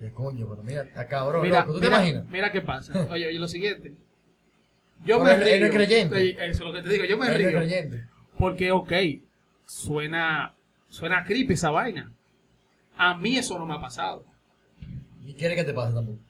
[0.00, 2.26] Y yo, coño, pero mira, está cabrón, Mira, loco, ¿tú te imaginas?
[2.28, 2.92] mira qué pasa.
[3.10, 3.94] Oye, oye, lo siguiente.
[5.04, 5.80] Yo me él- él no es río.
[5.86, 6.30] creyente.
[6.30, 7.04] Eso es lo que te digo.
[7.06, 7.58] Yo me Él no es río.
[7.58, 8.04] creyente.
[8.38, 8.92] Porque, ok,
[9.66, 10.54] suena,
[10.88, 12.12] suena creepy esa vaina.
[13.04, 14.24] A mí eso no me ha pasado.
[15.26, 16.20] Y quiere que te pase tampoco.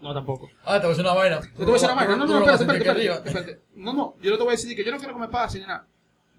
[0.00, 0.50] No, tampoco.
[0.64, 1.40] Ah, te voy a decir una vaina.
[1.40, 2.16] Yo te voy a decir una vaina.
[2.16, 3.60] No, no, no, espérate, espérate.
[3.74, 5.58] No, no, yo no te voy a decir que yo no quiero que me pase
[5.58, 5.84] ni nada.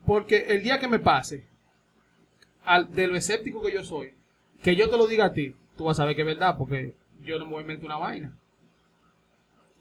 [0.06, 1.46] Porque el día que me pase,
[2.64, 4.14] al, de lo escéptico que yo soy,
[4.64, 6.96] que yo te lo diga a ti, tú vas a saber que es verdad, porque
[7.22, 8.38] yo no me voy a inventar una vaina.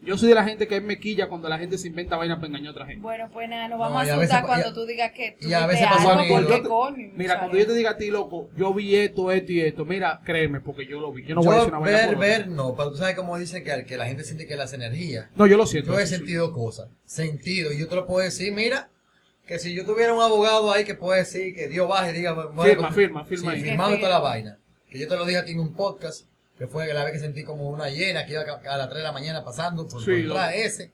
[0.04, 2.48] Yo soy de la gente que es mequilla cuando la gente se inventa vaina para
[2.48, 3.00] engañar a otra gente.
[3.02, 5.36] Bueno, pues nada, nos No, vamos a veces asustar cuando y a- tú digas que
[5.40, 6.34] tú y a veces pasa algo,
[6.68, 7.38] coño, Mira, ¿sabes?
[7.38, 10.60] cuando yo te diga a ti, loco, yo vi esto, esto y esto, mira, créeme,
[10.60, 11.24] porque yo lo vi.
[11.24, 11.96] Yo no voy a decir una vaina.
[11.98, 12.18] ver, otra.
[12.18, 15.26] ver, no, pero tú sabes cómo dicen que, que la gente siente que las energías.
[15.36, 15.92] No, yo lo siento.
[15.92, 16.16] Yo he sí.
[16.16, 18.88] sentido cosas, sentido, y yo te lo puedo decir, mira,
[19.46, 22.32] que si yo tuviera un abogado ahí que puede decir que Dios baje y diga,
[22.32, 23.98] bueno, Firma, firma, firma sí, ahí.
[24.00, 24.58] toda la vaina.
[24.90, 26.26] Que yo te lo dije a ti en un podcast,
[26.62, 28.98] que fue la vez que sentí como una llena, que iba a a las 3
[28.98, 30.92] de la mañana pasando por, Sí, por de ese,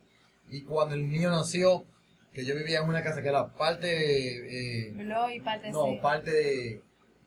[0.48, 1.84] y cuando el niño nació,
[2.32, 4.94] que yo vivía en una casa que era parte, eh,
[5.34, 5.98] y parte no, sí.
[6.00, 6.82] parte de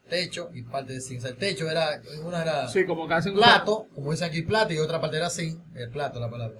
[0.10, 1.20] techo y parte de zinc.
[1.20, 4.42] O sea, el techo era, una era Sí, como que hacen plato, como dicen aquí
[4.42, 6.58] plato, y otra parte era zinc, el plato la palabra.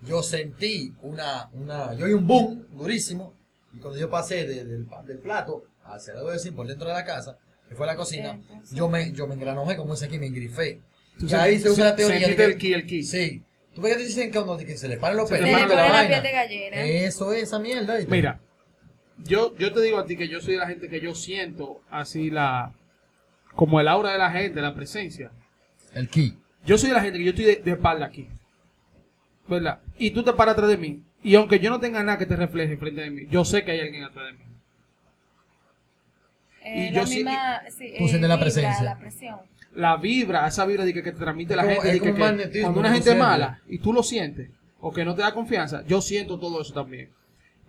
[0.00, 3.34] yo sentí una, una, yo oí un boom durísimo,
[3.74, 6.88] y cuando yo pasé de- del, del plato hacia el lado de decir por dentro
[6.88, 7.36] de la casa,
[7.68, 10.80] que fue la cocina, Entonces- yo me, yo me engranojé, como dice aquí, me engrifé.
[11.18, 12.18] Tú Y ahí se usa la teoría.
[12.18, 13.02] de sentiste que- el ki, el ki.
[13.04, 13.42] Sí.
[13.74, 15.52] ¿Tú ves que te dicen que cuando que se le paran los Se Se le
[15.52, 16.76] paran de pone la la piel de gallina.
[16.76, 17.96] Eso es esa mierda.
[18.08, 18.40] Mira,
[19.18, 21.80] yo, yo te digo a ti que yo soy de la gente que yo siento
[21.90, 22.72] así la.
[23.54, 25.30] como el aura de la gente, la presencia.
[25.94, 26.36] El ki.
[26.66, 28.28] Yo soy de la gente que yo estoy de, de espalda aquí.
[29.48, 29.80] ¿Verdad?
[29.98, 31.02] Y tú te paras atrás de mí.
[31.22, 33.72] Y aunque yo no tenga nada que te refleje frente de mí, yo sé que
[33.72, 34.44] hay alguien atrás de mí.
[36.64, 38.84] Eh, y la yo sí- misma, sí, Tú eh, sientes la vibra, presencia.
[38.84, 39.38] La presión.
[39.74, 41.88] La vibra, esa vibra de que, que te transmite la como- gente.
[41.88, 45.14] de que, que cuando una gente es mala y tú lo sientes, o que no
[45.14, 47.08] te da confianza, yo siento todo eso también.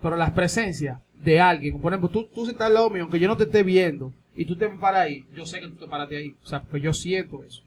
[0.02, 3.28] Pero las presencias de alguien, por ejemplo, tú, tú estás al lado mío, aunque yo
[3.30, 6.18] no te esté viendo, y tú te paras ahí, yo sé que tú te paraste
[6.18, 6.36] ahí.
[6.44, 7.62] O sea, pues yo siento eso.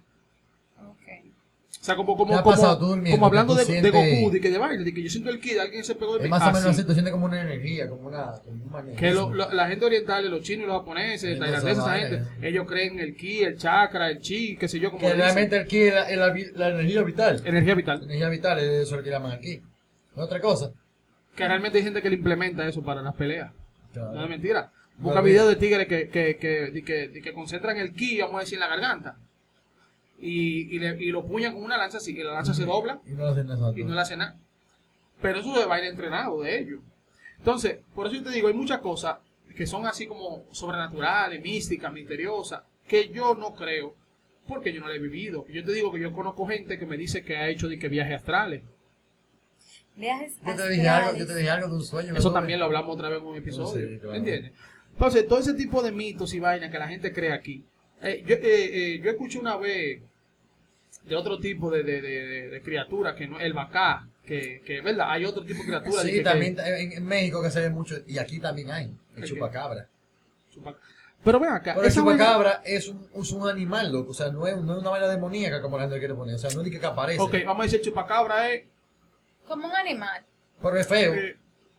[1.80, 4.82] O sea, como, como, ¿Qué ha como, hablando de, de Goku, de que de baile,
[4.84, 6.30] de que yo siento el ki, de alguien se pegó de Es mí.
[6.30, 6.82] más o menos Así.
[6.84, 8.32] tú sientes como una energía, como una.
[8.44, 8.98] Como un magnetismo.
[9.00, 12.66] Que lo- lo- la gente oriental, los chinos los japoneses, Sí, tailandeses, esa gente, ellos
[12.66, 15.66] creen en el ki, el chakra, el chi, qué sé yo, como Que realmente el
[15.68, 16.08] ki es la,
[16.70, 17.40] energía vital.
[17.44, 18.02] energía vital.
[18.02, 19.60] energía vital es eso lo que llaman aquí.
[20.16, 20.72] No es otra cosa.
[21.36, 23.52] Que realmente hay gente que le implementa eso para las peleas.
[23.92, 24.12] Claro.
[24.12, 24.72] No es mentira.
[24.98, 28.54] Busca No, videos de tigres que, que, que, que concentran el ki, vamos a decir,
[28.56, 29.16] en la garganta.
[30.18, 33.00] Y, y, le- y lo puñan con una lanza así, que la lanza se dobla
[33.06, 33.76] Y no lo hacen nosotros.
[33.78, 34.36] y no le hace nada.
[35.20, 36.80] Pero eso es baile entrenado de ellos.
[37.38, 39.18] Entonces, por eso yo te digo, hay muchas cosas
[39.54, 43.94] que son así como sobrenaturales, místicas, misteriosas, que yo no creo,
[44.46, 45.46] porque yo no la he vivido.
[45.48, 47.88] Yo te digo que yo conozco gente que me dice que ha hecho de que
[47.88, 48.62] viajes astrales.
[49.96, 51.26] Viajes Yo te dije algo, yo astrales.
[51.28, 52.14] te dije algo de un sueño.
[52.16, 52.34] Eso ¿no?
[52.34, 53.88] también lo hablamos otra vez en un episodio.
[53.98, 54.12] Claro.
[54.12, 54.52] ¿Me entiendes?
[54.92, 57.64] Entonces, todo ese tipo de mitos y vainas que la gente cree aquí.
[58.02, 60.00] Eh, yo, eh, eh, yo escuché una vez
[61.04, 64.80] de otro tipo de, de, de, de- de criatura, que no el bacá, que, que
[64.80, 66.02] verdad, hay otro tipo de criatura.
[66.02, 68.92] de Sí, también que- en, en México que se ve mucho, y aquí también hay,
[69.16, 69.88] el chupacabra.
[70.52, 70.76] chupa-
[71.24, 74.30] Pero ven acá, Pero el vaina- chupacabra es un, es un animal, loco, o sea,
[74.30, 76.60] no es, no es una vaina demoníaca como la gente quiere poner, o sea, no
[76.62, 77.20] es ni que aparece.
[77.22, 78.64] Ok, vamos a decir chupacabra es.
[79.46, 80.24] Como un animal.
[80.60, 81.36] Pero es feo, eh,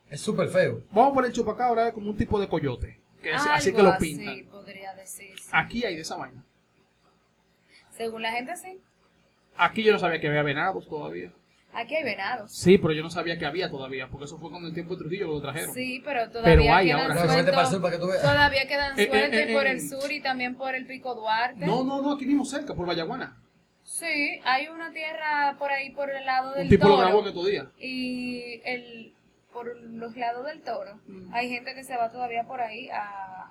[0.10, 0.84] es súper feo.
[0.92, 3.00] vamos a poner chupacabra es como un tipo de coyote.
[3.22, 4.46] Que es- así que lo así pintan.
[4.52, 5.50] podría decirse.
[5.52, 6.44] Aquí hay de esa vaina.
[7.92, 8.80] Según la gente, sí.
[9.58, 11.32] Aquí yo no sabía que había venados todavía.
[11.74, 12.52] Aquí hay venados.
[12.52, 15.00] Sí, pero yo no sabía que había todavía, porque eso fue cuando el tiempo de
[15.02, 15.74] Trujillo lo trajeron.
[15.74, 17.14] Sí, pero todavía Pero hay quedan ahora.
[17.16, 17.82] Luego vete para el sur sueltos.
[17.82, 18.22] para que tú veas.
[18.22, 19.72] Todavía quedan Eh, eh, sueltos eh, por eh.
[19.72, 21.66] el sur y también por el Pico Duarte.
[21.66, 23.38] No, no, no, aquí mismo cerca, por Vallaguana.
[23.84, 27.24] Sí, hay una tierra por ahí por el lado del Un tipo lo grabó toro.
[27.24, 27.68] en estos días.
[27.80, 29.14] Y el,
[29.58, 31.34] por los lados del toro, Mm.
[31.34, 33.02] hay gente que se va todavía por ahí a,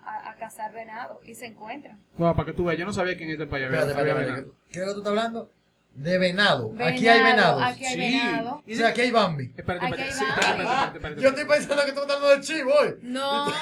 [0.04, 1.98] a, a cazar venado y se encuentran.
[2.16, 4.12] No, para que tú veas, yo no sabía que en este país había, Espérate, había
[4.12, 4.52] espérate, venado.
[4.52, 4.72] espérate.
[4.72, 5.50] ¿Qué es lo que tú estás hablando?
[5.94, 6.72] De venado.
[6.78, 7.62] Aquí hay Venado, venados.
[7.62, 8.00] Aquí hay Sí.
[8.00, 8.62] venado.
[8.66, 9.52] Y O sea, aquí hay Bambi.
[9.56, 10.30] Espérate, Aquí espérate, hay sí, más.
[10.38, 11.22] espérate, espérate, espérate, espérate.
[11.22, 12.94] yo estoy pensando que tú estás hablando de chivo hoy.
[13.02, 13.52] No, no,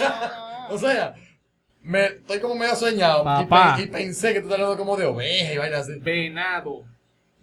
[0.00, 0.68] no.
[0.74, 1.14] O sea,
[1.82, 3.20] me, estoy como medio soñado.
[3.22, 3.76] y Papá.
[3.76, 5.98] pe- Y, pensé que tú estás hablando como de oveja y vaina así.
[6.00, 6.84] Venado.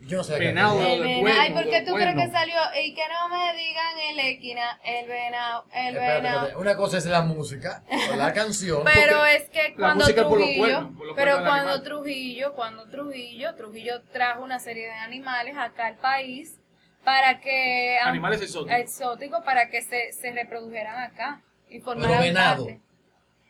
[0.02, 0.40] Yo no sé.
[0.40, 0.80] Venado.
[0.82, 1.40] El de venado.
[1.42, 2.56] Ay, ¿por qué tú crees que salió?
[2.84, 6.38] Y que no me digan el equina, el venado, el Espérate, venado.
[6.48, 6.62] espérate.
[6.62, 8.84] Una cosa es la música o la canción.
[8.86, 11.84] Pero porque- es que la cuando Trujillo, cuernos, pero cuando animal.
[11.84, 16.56] Trujillo, cuando Trujillo, Trujillo trajo una serie de animales acá al país
[17.04, 18.80] para que Animales exóticos.
[18.80, 22.66] exóticos para que se, se reprodujeran acá y Pero formaran venado.
[22.66, 22.82] parte.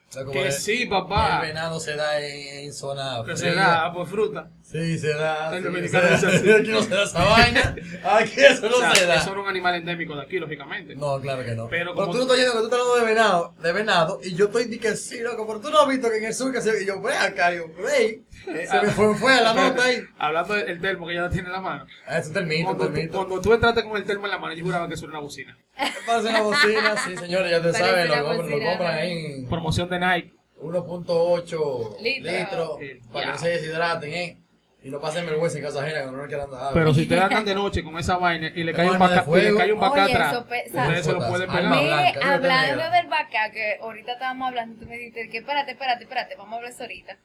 [0.10, 1.39] O sea, como Que el- sí, El papá.
[1.41, 3.52] venado se da en, en zona Que fría.
[3.52, 4.50] se da por fruta.
[4.63, 5.56] Sí, se da.
[5.56, 5.98] El sí.
[6.52, 7.76] Aquí no se da esa vaina.
[8.04, 9.15] Aquí eso no O sea, se da.
[9.15, 10.95] eso era un animal endémico de aquí, lógicamente.
[10.95, 11.67] No, claro que no.
[11.69, 13.72] Pero Pero, como tú tú- no estás oyendo que tú estás hablando de venado, de
[13.72, 16.26] venado, y yo estoy di que sí, loco, pero tú no has visto que en
[16.26, 19.15] el sur que se, y yo, ve acá, yo, wey, Eh, se me ah, fue,
[19.15, 20.02] fue a la nota ahí.
[20.17, 21.86] Hablando del termo que ella tiene en la mano.
[22.08, 23.12] Ah, Cuando tú, termina.
[23.12, 25.21] cuando tú entraste con el termo en la mano, yo juraba que eso era una
[25.21, 25.58] bocina.
[26.06, 28.99] Parece una bocina, sí, señores, ya te saben, lo, compran- lo bocina, compran ¿no?
[29.02, 30.34] ahí en Promoción de Nike.
[30.62, 32.32] 1.8 Litro.
[32.32, 33.25] litros, Sí, para ya.
[33.25, 34.38] que no se deshidraten, ¿eh?
[34.82, 36.73] Y no pasen vergüenza en casa ajena, que no quieran dar.
[36.73, 39.21] Pero si ustedes andan de noche con esa vaina y le cae un y le
[39.23, 39.58] fuego.
[39.58, 42.17] cae un atrás, ustedes se lo pueden pegar.
[42.23, 46.54] hablando del vaca, que ahorita estábamos hablando, tú me dijiste que espérate, espérate, espérate, vamos
[46.54, 47.17] a hablar eso ahorita.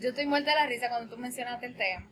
[0.00, 2.06] Yo estoy muerta de la risa cuando tú mencionaste el tema,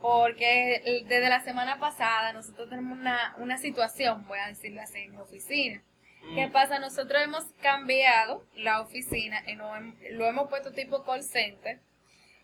[0.00, 5.14] porque desde la semana pasada nosotros tenemos una, una situación, voy a decirlo así, en
[5.14, 5.82] la oficina.
[6.34, 6.52] ¿Qué Mm.
[6.52, 6.78] pasa?
[6.78, 11.80] Nosotros hemos cambiado la oficina y lo, hem- lo hemos puesto tipo call center.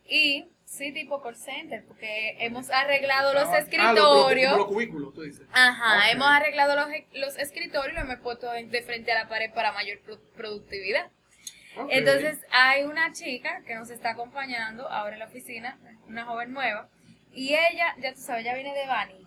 [0.05, 4.51] Y sí, tipo call center, porque hemos arreglado los Ah, los- escritorios.
[4.53, 5.47] como los cubículos, tú dices.
[5.53, 9.53] Ajá, hemos arreglado los, los escritorios y lo hemos puesto de frente a la pared
[9.55, 11.09] para mayor pro- productividad.
[11.91, 16.89] Entonces, hay una chica que nos está acompañando ahora en la oficina, una joven nueva,
[17.33, 19.27] y ella, ya tú sabes, ella viene de Bani,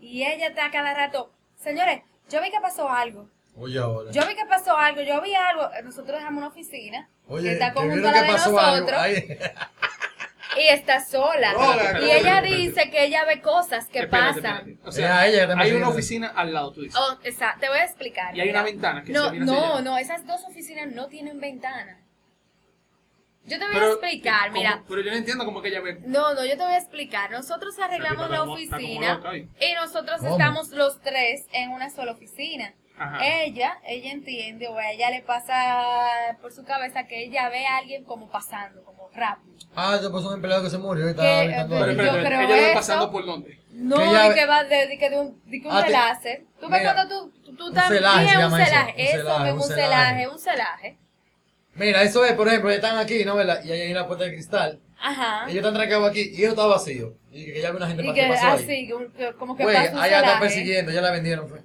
[0.00, 3.28] y ella está cada rato, Señores, yo vi que pasó algo.
[3.56, 4.10] Oye, ahora.
[4.12, 5.68] Yo vi que pasó algo, yo vi algo.
[5.84, 9.00] Nosotros dejamos una oficina que Oye, está que conjunto vieron a la de nosotros
[10.60, 11.54] y está sola.
[12.00, 14.56] Y ella dice que ella ve cosas que Espérate, pasan.
[14.68, 14.88] espérate.
[14.88, 16.98] O sea, ella está hay una oficina al lado, tú dices.
[17.00, 18.36] Oh, exacto, te voy a explicar.
[18.36, 18.60] y hay mira.
[18.60, 21.98] una ventana que No, se mira no, no, esas dos oficinas no tienen ventana.
[23.46, 24.58] Yo te voy a explicar, ¿cómo?
[24.60, 24.82] mira.
[24.86, 25.98] Pero yo no entiendo cómo que ella ve.
[26.04, 27.30] No, no, yo te voy a explicar.
[27.30, 29.20] Nosotros arreglamos la oficina
[29.58, 30.32] y nosotros ¿Cómo?
[30.32, 32.74] estamos los tres en una sola oficina.
[33.02, 33.18] Ajá.
[33.26, 37.78] Ella, ella entiende o a ella le pasa por su cabeza que ella ve a
[37.78, 39.54] alguien como pasando, como rápido.
[39.74, 41.66] Ah, yo pasó un empleado que se murió y estaba Pero, ahí.
[41.68, 42.74] pero, yo pero, creo ella eso.
[42.74, 43.58] pasando por dónde.
[43.72, 46.44] No, Que ella que va de, de que de un, de que un Ah, relace.
[46.60, 48.92] Tú ves Mira, cuando tú, tú, tú un también celaje un celaje.
[48.92, 49.82] un Eso celaje, un un celaje.
[49.82, 50.98] celaje, un celaje.
[51.74, 53.36] Mira, eso es, por ejemplo, ellos están aquí, ¿no?
[53.36, 53.62] ¿verdad?
[53.64, 54.80] Y ahí hay una puerta de cristal.
[55.00, 55.44] Ajá.
[55.44, 57.14] Ellos están trancados aquí y eso está vacío.
[57.32, 58.64] Y que ya ve una gente Y que pasó ahí.
[58.64, 60.40] así, que un- que como que Güey, allá está celaje.
[60.40, 61.48] persiguiendo, ya la vendieron.
[61.48, 61.62] Fue.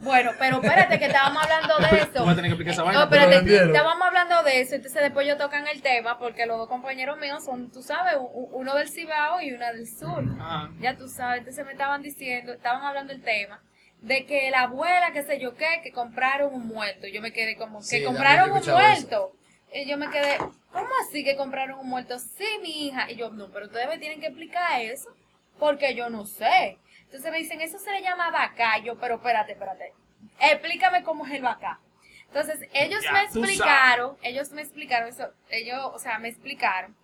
[0.00, 2.10] Bueno, pero espérate que estábamos hablando de eso.
[2.14, 3.02] Tú vas a tener que explicar esa No, vaina.
[3.04, 7.18] espérate, estábamos hablando de eso, entonces después yo tocan el tema porque los dos compañeros
[7.18, 10.24] míos son, tú sabes, uno del Cibao y una del Sur.
[10.40, 10.70] Ajá.
[10.80, 13.62] Ya tú sabes, entonces me estaban diciendo, estaban hablando del tema
[14.00, 17.06] de que la abuela, qué sé yo qué, que compraron un muerto.
[17.06, 18.72] Yo me quedé como, Sí, que compraron un eso.
[18.72, 19.32] muerto.
[19.74, 20.38] Y yo me quedé,
[20.72, 22.18] ¿cómo así que compraron un muerto?
[22.18, 23.10] Sí, mi hija.
[23.10, 25.10] Y yo, no, pero ustedes me tienen que explicar eso,
[25.58, 26.78] porque yo no sé.
[27.10, 28.78] Entonces me dicen, eso se le llama vaca.
[28.78, 29.92] Y yo, pero espérate, espérate.
[30.38, 31.80] Explícame cómo es el vaca.
[32.28, 36.94] Entonces, ellos Ya me explicaron, ellos me explicaron eso, ellos, o sea, me explicaron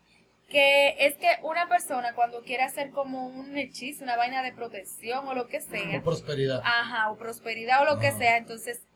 [0.49, 5.27] que es que una persona cuando quiere hacer como un hechizo, una vaina de protección
[5.27, 6.63] o lo que sea, Con prosperidad.
[6.65, 8.87] ajá, o prosperidad o lo que sea, entonces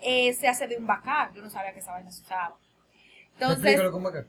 [0.00, 1.30] eh, se hace de un bacá.
[1.34, 2.56] Yo no sabía que esa vaina se usaba.
[3.34, 4.24] Entonces, Explícalo con vaca.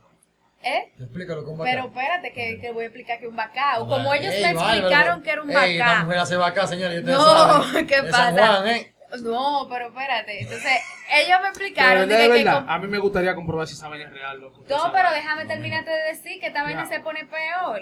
[0.63, 0.91] ¿Eh?
[0.99, 1.57] Explícalo con.
[1.59, 3.79] Pero espérate que, que voy a explicar que un bacá.
[3.79, 6.03] O como ellos Ey, me explicaron que era un Ey, esta bacá.
[6.03, 6.93] mujer hace vaca, señor.
[6.93, 7.63] y ustedes No.
[7.87, 8.47] ¿qué San pasa?
[8.57, 8.93] Juan, ¿eh?
[9.21, 10.41] No, pero espérate.
[10.41, 10.71] Entonces,
[11.13, 14.11] ellos me explicaron de que- verdad, a mí me gustaría comprobar si esa vaina es
[14.13, 14.63] real, loco.
[14.69, 16.89] No, pero déjame terminarte de decir que esta vaina Ya.
[16.89, 17.81] se pone peor.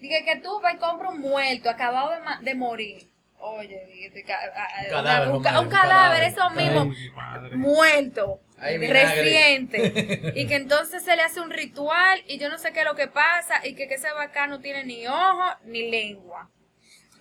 [0.00, 3.08] Dije que tú vas y compras un muerto acabado de, ma- de morir.
[3.44, 6.22] Oye, dije, ca- a- a- cadáver, un, un un cadáver, cadáver.
[6.22, 6.92] eso mismo,
[7.56, 10.32] muerto, Ay, reciente.
[10.34, 12.94] y que entonces se le hace un ritual y yo no sé qué es lo
[12.94, 16.48] que pasa y que, que ese bacán no tiene ni ojo ni lengua.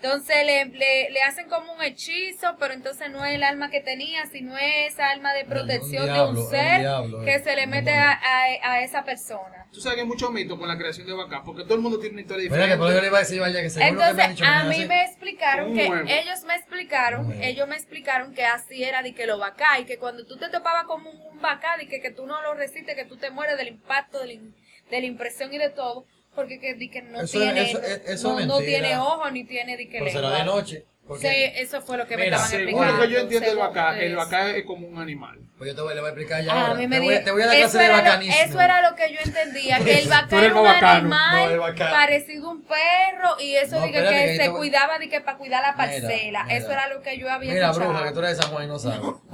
[0.04, 3.82] Entonces le, le, le hacen como un hechizo, pero entonces no es el alma que
[3.82, 7.40] tenía, sino es esa alma de protección de diablo, un un ser diablo, que eh,
[7.44, 9.68] se le mete a, a, a esa persona.
[9.72, 12.00] Tú sabes que hay mucho mito con la creación de vaca, porque todo el mundo
[12.00, 13.08] tiene una historia Mira que yo le diferente.
[13.08, 15.04] iba a decir, vaya, que lo que me han Entonces, dicho, a mí hace- me
[15.06, 16.08] explicaron que huevo.
[16.10, 17.42] ellos me explicaron, huevo.
[17.44, 20.50] ellos me explicaron que así era de que lo bacá y que cuando tú te
[20.50, 23.56] topabas con un, bacá y que, que tú no lo resistes, que tú te mueres
[23.58, 24.56] del impacto, de la, in-
[24.90, 27.82] de la impresión y de todo, porque que, di que no Eso es- tiene, eso
[27.82, 30.38] es- eso no, no tiene ojo ni tiene de que Pero será lengua.
[30.40, 30.86] de noche.
[31.08, 32.98] Porque, Sí, eso fue lo que me Mira, estaban Según explicando.
[32.98, 35.40] lo que yo entiendo según vaca, el vaca es como un animal.
[35.58, 36.72] Pues yo te voy, le voy a explicar ya Ah, ahora.
[36.74, 38.04] a mí me te, voy, di- te voy a dar eso clase de era lo-
[38.04, 38.36] bacanismo.
[38.46, 40.88] Eso era lo que yo entendía, que el eres era un bacano.
[41.16, 44.44] animal No, el parecido a un perro y eso No, de que, espérate, que que
[44.44, 46.44] se voy- cuidaba de que para cuidar la Mira, parcela.
[46.46, 46.56] mira.
[46.58, 47.92] Eso era lo que yo había Mira, escuchado.
[47.92, 49.00] bruja, que tú eres de San Juan y no sabes.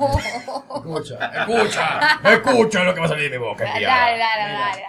[0.76, 3.64] escucha, escucha, escucha lo que va a salir de mi boca.
[3.66, 4.84] Dale, dale, Mira, dale, dale.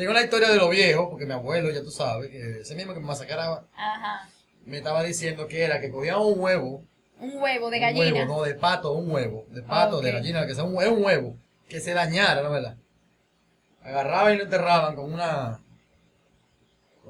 [0.00, 2.94] Según la historia de los viejos, porque mi abuelo, ya tú sabes, que ese mismo
[2.94, 4.26] que me masacraba, Ajá.
[4.64, 6.86] me estaba diciendo que era que cogían un huevo,
[7.20, 8.20] Un huevo de un gallina.
[8.20, 11.04] huevo, no de pato, un huevo, de pato, de gallina, que sea un, es un
[11.04, 11.36] huevo,
[11.68, 12.76] que se dañara, ¿no verdad?
[13.82, 15.60] Agarraban y lo enterraban con una,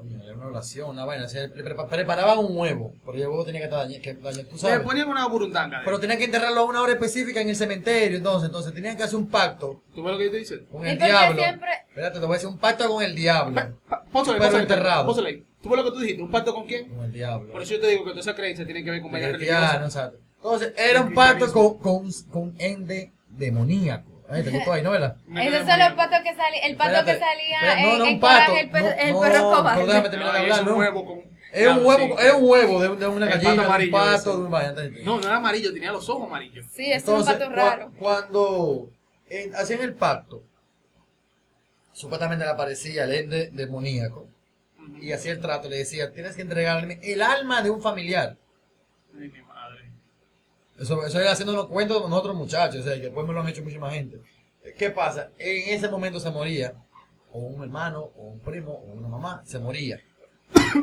[0.01, 3.27] coño, era una oración, una vaina, o sea, le prepa- preparaban un huevo, porque el
[3.27, 4.79] huevo tenía que estar dañado, que dañado, tú Le sabes.
[4.81, 5.81] ponían una burundanga.
[5.85, 9.03] Pero tenían que enterrarlo a una hora específica en el cementerio, entonces, entonces tenían que
[9.03, 10.65] hacer un pacto ¿Tú ves lo que yo te dice?
[10.71, 11.41] con ¿Y el diablo.
[11.41, 13.53] siempre- Espérate, te voy a decir un pacto con el diablo.
[14.11, 15.25] Pónsale, Pero pónsale, enterrado.
[15.25, 15.45] ahí.
[15.61, 16.23] ¿Tú ves lo que tú dijiste?
[16.23, 16.89] ¿Un pacto con quién?
[16.89, 17.51] Con el diablo.
[17.51, 19.83] Por eso yo te digo que toda esa creencia tiene que ver con religiosas.
[19.83, 20.17] exacto.
[20.37, 24.10] Entonces, era un pacto con, con, con ende demoníaco.
[24.31, 26.89] Ay, te gustó ahí, ¿no, Esos quedé son los muy- patos que salían, el pato
[26.95, 29.19] Espérate, que salía no, en, no, en un pato, Coraje, el, perro- no, el no,
[29.21, 29.81] perro cobarde.
[29.81, 30.77] pero déjame terminar de No, hablar, es un ¿no?
[30.77, 31.31] huevo con...
[31.53, 32.25] Es un huevo, sí.
[32.27, 34.29] es un huevo de, de una El pato gallina, de un amarillo pato, ese.
[34.29, 34.55] de un.
[34.55, 35.03] ¿entendés?
[35.05, 36.65] No, no era amarillo, tenía los ojos amarillos.
[36.71, 37.91] Sí, es un Entonces, pato cua- raro.
[37.99, 38.89] cuando
[39.29, 40.43] eh, hacían el pacto,
[41.91, 44.27] supuestamente le aparecía el ende demoníaco
[45.01, 48.37] y hacía el trato, le decía, tienes que entregarme el alma de un familiar.
[49.19, 49.31] Ay.
[50.81, 53.41] Eso, eso era haciendo unos cuentos con otros muchachos, o sea, y después me lo
[53.41, 54.19] han hecho muchísima gente.
[54.77, 55.29] ¿Qué pasa?
[55.37, 56.73] En ese momento se moría,
[57.31, 59.99] o un hermano, o un primo, o una mamá, se moría.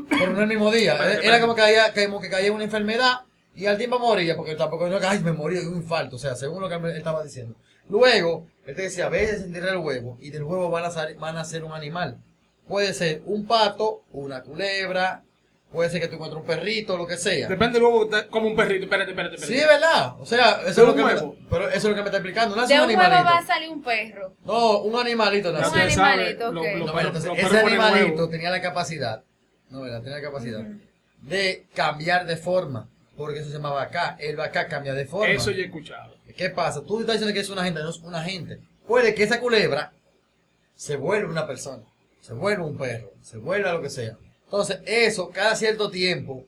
[0.08, 0.96] Pero no el mismo día.
[1.22, 3.20] Era como que caía, como que caía una enfermedad
[3.54, 6.16] y al tiempo moría, porque tampoco no es que ay, me morí de un infarto,
[6.16, 7.54] o sea, según lo que él estaba diciendo.
[7.88, 11.14] Luego, él te decía, ve a desenterrar el huevo, y del huevo van a, sal-
[11.18, 12.18] van a ser un animal.
[12.66, 15.24] Puede ser un pato, una culebra,
[15.72, 17.48] puede ser que tú encuentres un perrito, lo que sea.
[17.48, 18.84] Depende luego, de- como un perrito.
[18.84, 19.54] Espérate, espérate, espérate.
[19.54, 20.14] Sí, es verdad.
[20.20, 21.12] O sea, eso es ¿De lo que me,
[21.50, 22.56] pero eso es lo que me está explicando.
[22.56, 24.34] No es De un un huevo va a salir un perro.
[24.44, 25.72] No, un animalito nació.
[25.72, 26.66] Un animalito, lo- ok.
[26.66, 28.28] los No, perros- bueno, entonces, los ese animalito huevo.
[28.30, 29.22] tenía la capacidad,
[29.70, 30.00] no, ¿verdad?
[30.02, 30.60] Tenía la capacidad
[31.22, 32.88] de cambiar de forma.
[33.16, 34.16] Porque eso se llama vaca.
[34.20, 35.26] El vaca cambia de forma.
[35.34, 36.14] Eso yo he escuchado.
[36.36, 36.82] ¿Qué pasa?
[36.84, 38.60] Tú estás diciendo que es una gente, no es una gente.
[38.86, 39.92] Puede que esa culebra
[40.76, 41.82] se vuelva una persona,
[42.20, 44.16] se vuelva un perro, se vuelva lo que sea.
[44.48, 46.44] Entonces, eso cada cierto tiempo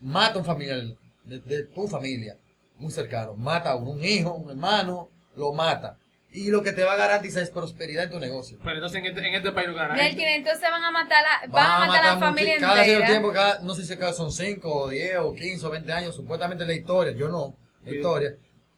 [0.00, 0.80] mata a un familiar
[1.24, 2.36] de, de tu familia,
[2.78, 3.34] muy cercano.
[3.34, 5.98] Mata a un hijo, un hermano, lo mata.
[6.34, 8.58] Y lo que te va a garantizar es prosperidad en tu negocio.
[8.62, 10.34] Pero entonces en este, en este país no gente.
[10.36, 13.06] entonces van a matar a, van a matar a la mucho- familia Cada cierto entera.
[13.08, 16.14] tiempo, cada, no sé si cada son 5 o 10 o 15 o 20 años,
[16.16, 18.34] supuestamente la historia, yo no, la historia.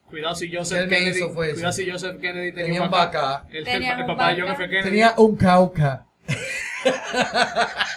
[0.08, 1.16] Cuidado si ¿Qué Joseph él Kennedy.
[1.18, 1.54] hizo fue eso?
[1.56, 3.44] Cuidado si Joseph Kennedy tenía, Tenía un vaca.
[3.50, 4.40] El, el- Tenía el un papá de.
[4.40, 4.64] John F.
[4.68, 4.82] Kennedy.
[4.90, 6.06] Tenía un cauca.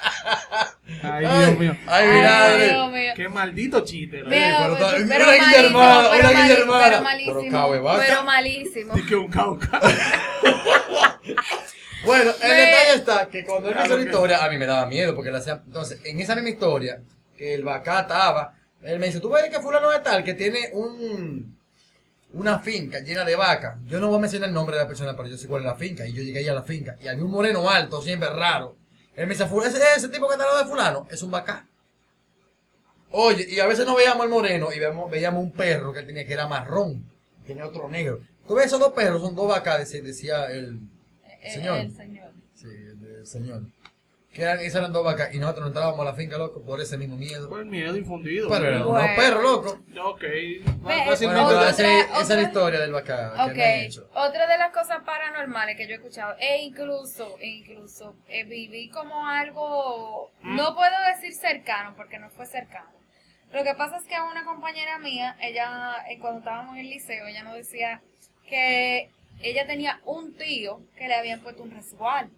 [1.03, 1.77] Ay, Dios mío.
[1.87, 2.69] Ay, Ay.
[2.69, 3.13] Dios mío.
[3.15, 4.23] Qué maldito chiste.
[4.27, 6.89] pero pero, una pero malísimo, guillermada, pero una mali- guillermada.
[6.89, 8.93] pero malísimo, pero malísimo.
[8.93, 9.81] Di que un cauca.
[12.05, 14.65] Bueno, el detalle está que cuando él me hizo Claro la historia, a mí me
[14.65, 15.61] daba miedo porque le hacía.
[15.65, 17.01] Entonces, en esa misma historia,
[17.35, 20.69] que el vaca estaba, él me dice: Tú ves que Fulano de Tal que tiene
[20.73, 21.57] un.
[22.33, 23.77] Una finca llena de vacas.
[23.85, 25.65] Yo no voy a mencionar el nombre de la persona, pero yo sé cuál es
[25.67, 26.05] la finca.
[26.05, 26.95] Y yo llegué ahí a la finca.
[27.01, 28.75] Y había un moreno alto, siempre raro.
[29.17, 31.31] Él me dice: "Fu- ese, ese tipo que está al lado de Fulano es un
[31.31, 31.67] vaca.
[33.11, 36.07] Oye, y a veces no veíamos al moreno y veíamos, veíamos un perro que él
[36.07, 37.03] tenía que era marrón.
[37.45, 38.19] Tenía otro negro.
[38.47, 40.79] Tú ves esos dos perros, son dos vacas, decía, decía el,
[41.41, 41.77] El- señor.
[41.79, 42.31] el señor.
[42.55, 43.61] Sí, el señor.
[44.37, 46.79] Que eran, esas eran dos vacas y nosotros no entrábamos a la finca, loco, por
[46.79, 47.49] ese mismo miedo.
[47.49, 48.47] Por el miedo infundido.
[48.49, 49.79] Pero eran unos perros, loco.
[50.11, 50.21] Ok.
[50.21, 51.07] Fácilmente- Bueno,
[51.47, 54.09] Otra- entonces, esa es otra- la historia del vaca que Ok, me han hecho.
[54.13, 58.89] otra de las cosas paranormales que yo he escuchado, e incluso, e incluso eh, viví
[58.89, 60.55] como algo, Mm.
[60.55, 62.91] no puedo decir cercano, porque no fue cercano.
[63.51, 67.25] Lo que pasa es que una compañera mía, ella, eh, cuando estábamos en el liceo,
[67.25, 68.01] ella nos decía
[68.47, 69.09] que
[69.41, 72.29] ella tenía un tío que le habían puesto un resguardo.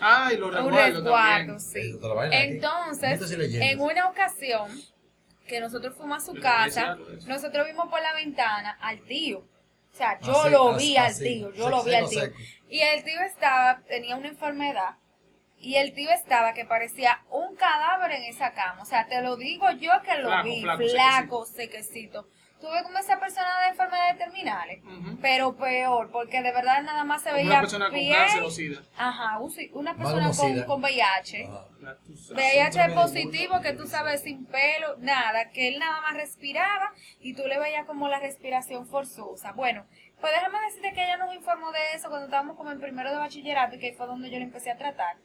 [0.00, 1.60] Ay, los Un resguardo, también.
[1.60, 1.98] sí.
[2.32, 4.70] Entonces, en una ocasión
[5.46, 7.26] que nosotros fuimos a su casa, eso.
[7.26, 9.38] nosotros vimos por la ventana al tío.
[9.40, 12.22] O sea, yo Así, lo así, vi al tío, yo lo vi al tío.
[12.68, 14.96] Y el tío estaba, tenía una enfermedad,
[15.58, 18.82] y el tío estaba que parecía un cadáver en esa cama.
[18.82, 22.28] O sea, te lo digo yo que lo Flaco, vi, flaco, flaco, sequecito.
[22.60, 24.82] Tuve como esa persona de enfermedades terminales,
[25.22, 28.16] pero peor, porque de verdad nada más se veía una persona con piel.
[28.16, 28.82] cáncer o sida.
[28.96, 31.48] Ajá, un si- una persona con, con VIH.
[32.34, 37.34] VIH de positivo, que tú sabes sin pelo, nada, que él nada más respiraba y
[37.34, 39.52] tú le veías como la respiración forzosa.
[39.52, 39.86] Bueno,
[40.20, 43.18] pues déjame decirte que ella nos informó de eso cuando estábamos como en primero de
[43.18, 45.16] bachillerato y que ahí fue donde yo le empecé a tratar.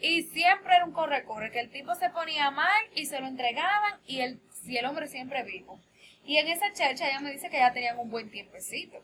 [0.00, 4.00] Y siempre era un corre-corre, que el tipo se ponía mal y se lo entregaban
[4.06, 5.78] y el, y el hombre siempre vivo.
[6.24, 9.02] Y en esa checha ella me dice que ya tenían un buen tiempecito.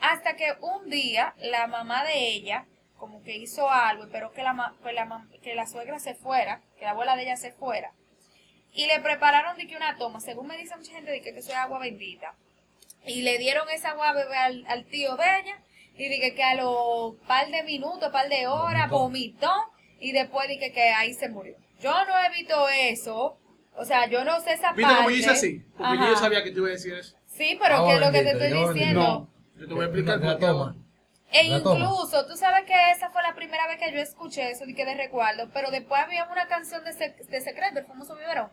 [0.00, 2.66] Hasta que un día la mamá de ella
[2.96, 6.84] como que hizo algo, pero que la, pues la que la suegra se fuera, que
[6.84, 7.92] la abuela de ella se fuera.
[8.72, 11.38] Y le prepararon de que una toma, según me dice mucha gente, de que, que
[11.38, 12.34] eso es agua bendita.
[13.06, 15.62] Y le dieron esa agua a beber al, al tío de ella.
[15.94, 19.48] Y dije que a los par de minutos, par de horas, Vomitó.
[19.48, 19.72] vomitó.
[20.00, 21.56] Y después dije que ahí se murió.
[21.80, 23.38] Yo no he visto eso.
[23.78, 24.96] O sea, yo no sé esa ¿Viste parte.
[24.98, 25.64] cómo yo hice así?
[25.76, 26.08] Porque Ajá.
[26.08, 27.16] yo sabía que tú ibas a decir eso.
[27.26, 29.00] Sí, pero que es lo que te estoy diciendo.
[29.00, 30.76] No, yo te voy a explicar La toma.
[31.30, 34.74] E incluso, tú sabes que esa fue la primera vez que yo escuché eso, de
[34.74, 38.48] que de recuerdo, pero después había una canción de, Sec- de Secreto, el famoso biberón,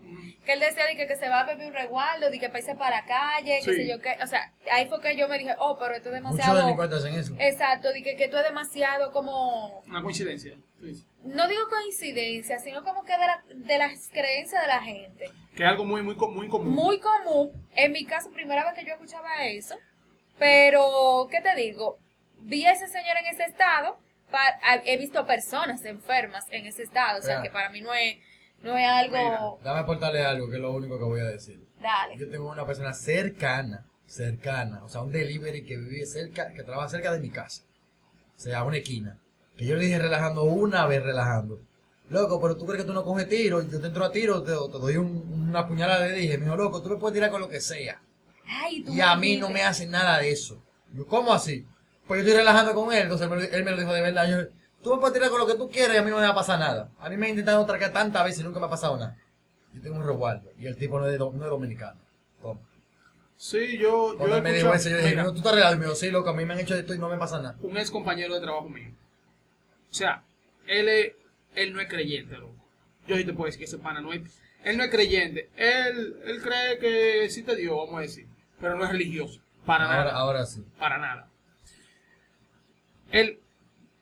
[0.45, 2.59] que él decía de que, que se va a beber un resguardo, de que para
[2.59, 3.75] irse para la calle, que Sí.
[3.77, 6.21] sé yo qué, o sea, ahí fue que yo me dije, oh, pero esto es
[6.21, 7.33] Muchos demasiado, delincuentes hacen eso.
[7.39, 10.57] exacto, de que, que esto es demasiado como, Una coincidencia.
[10.81, 11.05] dices.
[11.25, 15.29] No digo coincidencia, sino como que de, la- de las creencias de la gente.
[15.55, 16.69] Que es algo muy, muy, muy común.
[16.73, 19.75] Muy común, en mi caso, primera vez que yo escuchaba eso,
[20.37, 21.97] pero, ¿qué te digo?
[22.39, 23.97] Vi a ese señor en ese estado,
[24.85, 28.17] he visto personas enfermas en ese estado, o sea, que para mí no es,
[28.61, 29.59] no es algo...
[29.63, 31.59] Dame aportarle algo, que es lo único que voy a decir.
[31.79, 32.17] Dale.
[32.17, 36.89] Yo tengo una persona cercana, cercana, o sea, un delivery que vive cerca, que trabaja
[36.89, 37.63] cerca de mi casa.
[38.35, 39.19] O sea, a una esquina.
[39.57, 41.59] Que yo le dije relajando una vez, relajando.
[42.09, 44.51] Loco, pero tú crees que tú no coges tiro, yo te entro a tiro, te,
[44.51, 47.41] te doy un- una puñalada, le dije, me dijo, loco, tú me puedes tirar con
[47.41, 47.99] lo que sea.
[48.47, 50.61] Ay, tú Y a mí no me hacen nada de eso.
[50.93, 51.65] Yo, ¿cómo así?
[52.07, 54.01] Pues yo estoy relajando con él, entonces él me, lo- él me lo dijo de
[54.01, 54.27] verdad.
[54.29, 54.37] Yo,
[54.83, 56.29] tú me puedes tirar con lo que tú quieras y a mí no me va
[56.29, 56.91] a pasar nada.
[56.99, 59.17] A mí me han intentado atracar tantas veces y nunca me ha pasado nada.
[59.73, 61.99] Yo tengo un resguardo y el tipo no es, de- no es dominicano.
[62.41, 62.59] Toma.
[63.35, 65.53] Sí, yo, yo Cuando he él me dijo eso, yo dije, mira, no, tú estás
[65.53, 65.75] relajado.
[65.75, 67.41] Y me dijo, sí, loco, a mí me han hecho esto y no me pasa
[67.41, 67.55] nada.
[67.61, 68.91] un ex compañero de trabajo mío.
[69.95, 70.23] O sea,
[70.67, 71.13] él, es-
[71.55, 72.53] él no es creyente, loco.
[73.07, 74.23] yo sí te puedo decir que ese pana no es,
[74.65, 78.25] él no es creyente, él, él cree que existe Dios, vamos a decir,
[78.59, 80.65] pero no es religioso, para Ahora, nada, ahora sí.
[80.77, 81.29] para nada.
[83.09, 83.39] Él,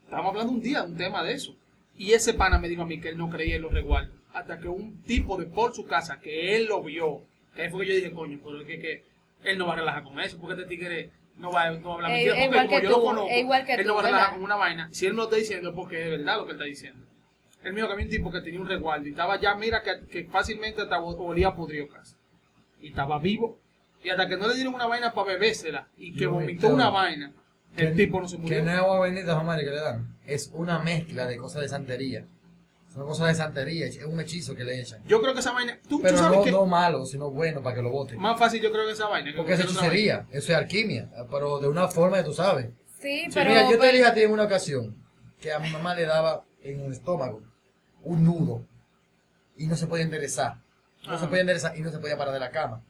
[0.05, 1.55] estábamos hablando un día, un tema de eso,
[1.95, 4.57] y ese pana me dijo a mí que él no creía en los resguardos, hasta
[4.59, 7.21] que un tipo de por su casa, que él lo vio,
[7.53, 9.03] que ahí fue que yo dije, coño, pero es que, que
[9.43, 11.95] él no va a relajar con eso, porque este tigre no va, no va a
[11.95, 14.05] hablar Eh, mentira, porque como yo lo conozco, igual que él tú, no va a
[14.05, 16.45] relajar con una vaina, si él me lo está diciendo es porque es verdad lo
[16.45, 17.05] que él está diciendo.
[17.63, 19.81] Él me dijo que había un tipo que tenía un resguardo y estaba ya, mira,
[19.81, 22.15] que, que fácilmente hasta olía a podrido casi.
[22.81, 23.57] Y estaba vivo.
[24.03, 27.31] Y hasta que no le dieron una vaina para bebérsela y que vomitó una vaina,
[27.77, 28.57] el tipo no se murió.
[28.57, 30.17] Que no es agua bendita, que le dan.
[30.25, 32.25] Es una mezcla de cosas de santería.
[32.93, 35.01] Son cosas de santería, es un hechizo que le echan.
[35.07, 37.63] Yo creo que esa vaina, tú, tú Pero sabes no, que no malo, sino bueno
[37.63, 38.19] para que lo boten.
[38.19, 39.31] más fácil yo creo que esa vaina.
[39.31, 42.67] que Porque es hechicería, eso es alquimia, pero de una forma que tú sabes.
[43.01, 43.49] Sí, Sí, pero...
[43.49, 44.95] Mira, yo te pero- dije a ti en una ocasión
[45.41, 47.41] que a mi mamá le daba en el estómago
[48.03, 48.63] un nudo
[49.57, 50.57] y no se podía enderezar.
[51.07, 52.81] No se podía enderezar y no se podía parar de la cama.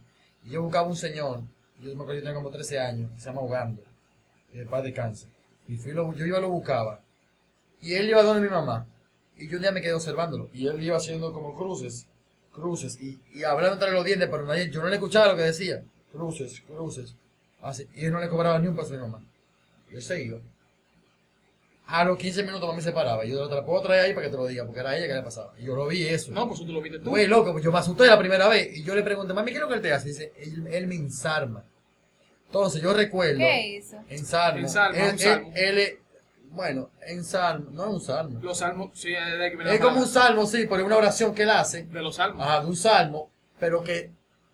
[0.43, 1.41] Y yo buscaba un señor,
[1.79, 3.81] yo me acuerdo yo tenía como 13 años, que se llama Ugando,
[4.53, 5.29] el padre de cáncer.
[5.67, 6.99] Y fui lo- yo iba y lo buscaba.
[7.81, 8.85] Y él iba donde mi mamá.
[9.37, 10.49] Y yo un día me quedé observándolo.
[10.53, 12.07] Y él iba haciendo como cruces,
[12.51, 12.99] cruces.
[13.01, 15.83] Y, y hablando entre los dientes, pero nadie, yo no le escuchaba lo que decía.
[16.11, 17.15] Cruces, cruces.
[17.61, 17.87] Así.
[17.95, 19.21] Y él no le cobraba ni un peso a mi mamá.
[19.91, 20.39] Y él se iba.
[21.85, 23.25] A los 15 minutos mami se paraba.
[23.25, 25.07] Y yo te la puedo traer ahí para que te lo diga, porque era ella
[25.07, 25.53] que le pasaba.
[25.59, 26.31] Y yo lo vi eso.
[26.31, 27.09] No, pues tú lo viste tú.
[27.09, 28.77] Güey, loco, pues yo me asusté la primera vez.
[28.77, 30.07] Y yo le pregunté, mami, ¿qué es lo que él te hace?
[30.09, 31.65] Dice, él, él me ensarma.
[32.45, 33.39] Entonces yo recuerdo.
[33.39, 33.97] ¿Qué hizo?
[34.09, 34.97] Él, salmo.
[35.11, 35.19] él-
[35.55, 35.99] él
[36.53, 37.69] bueno, ensarmo.
[37.71, 38.39] No es un salmo.
[38.41, 40.97] Los salmos, sí, es de que me Es como un salmo, sí, pero es una
[40.97, 41.83] oración que él hace.
[41.83, 42.41] De los salmos.
[42.45, 44.11] Ajá, de un salmo, pero que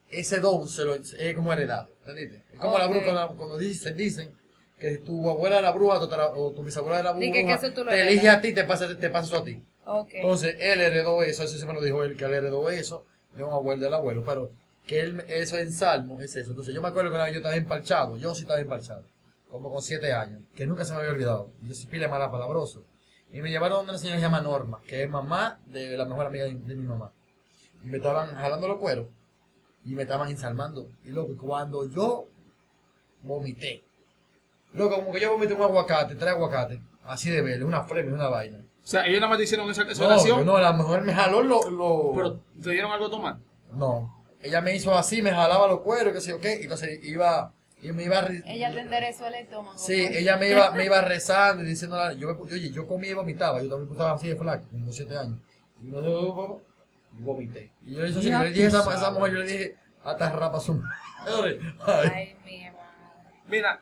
[0.09, 1.89] ese don se lo, es como heredado.
[2.05, 2.43] ¿Entendiste?
[2.53, 4.31] Es como la bruja, cuando, cuando dicen, dicen
[4.79, 6.05] que tu abuela era bruja tu
[6.41, 8.11] o tu bisabuela era bruja, Di que- que eso tú lo te heredas.
[8.13, 9.61] elige a ti, te pasa, te pasa eso a ti.
[9.85, 10.09] Ok.
[10.13, 13.43] Entonces, él heredó eso, eso se me lo dijo él, que él heredó eso de
[13.43, 14.51] un abuelo del abuelo, pero
[14.87, 16.51] que él, eso en Salmo es eso.
[16.51, 19.03] Entonces, yo me acuerdo que una vez yo estaba empalchado, yo sí estaba empalchado,
[19.49, 21.51] como con siete años, que nunca se me había olvidado.
[21.61, 22.83] Yo sí pile mala palabroso.
[23.31, 26.05] Y me llevaron donde una señora que se llama Norma, que es mamá de la
[26.05, 27.11] mejor amiga de, de mi mamá.
[27.83, 29.07] Y me estaban jalando los cueros
[29.85, 30.87] y me estaban ensalmando.
[31.03, 32.25] Y loco, cuando yo
[33.23, 33.83] vomité,
[34.73, 38.27] loco, como que yo vomité un aguacate, tres aguacates, así de verde, una flema, una
[38.29, 38.59] vaina.
[38.83, 41.13] O sea, ellos nada más te hicieron esa, esa No, oración, no, la mujer me
[41.13, 43.37] jaló lo, lo- pero te dieron algo a tomar.
[43.73, 44.25] No.
[44.41, 47.53] Ella me hizo así, me jalaba los cueros, que sé yo qué, y entonces iba,
[47.81, 49.77] y me iba, Ella te enderezó el estómago.
[49.77, 53.61] sí, ella me iba, me iba rezando y diciendo, yo, oye, yo comía y vomitaba,
[53.61, 55.37] yo también estaba así de flaco, como siete años.
[55.81, 56.61] Y no
[57.17, 57.71] y vomité.
[57.85, 59.75] Y yo le dije, así, Ya yo le dije a esa, mujer, yo le dije,
[60.03, 61.59] hasta rapa su madre.
[61.85, 62.11] Ay.
[62.13, 62.73] Ay, mi madre.
[63.47, 63.81] Mira,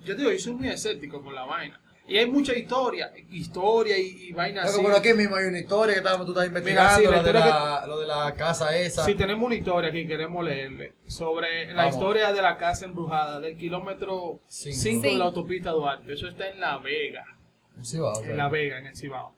[0.00, 1.80] yo te digo, yo soy muy escéptico con la vaina.
[2.08, 4.80] Y hay mucha historia, historia y, y vainas así.
[4.82, 7.84] pero aquí mismo hay una historia que tú estás investigando, sí, la lo, de la,
[7.86, 9.04] lo de la casa esa.
[9.04, 11.94] Si tenemos una historia que queremos leerle sobre la Vamos.
[11.96, 14.76] historia de la casa embrujada del kilómetro Cinco.
[14.78, 15.16] 5 de Sí.
[15.18, 16.12] la autopista Duarte.
[16.12, 17.24] Eso está en La Vega.
[17.82, 18.30] Sí, va, o sea.
[18.30, 19.34] En La Vega, en el Cibao.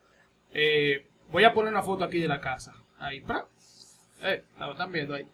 [0.52, 2.74] Eh, voy a poner una foto aquí de la casa.
[2.98, 3.46] Ahí, ¡pra!
[4.22, 5.26] Eh, la están viendo ahí.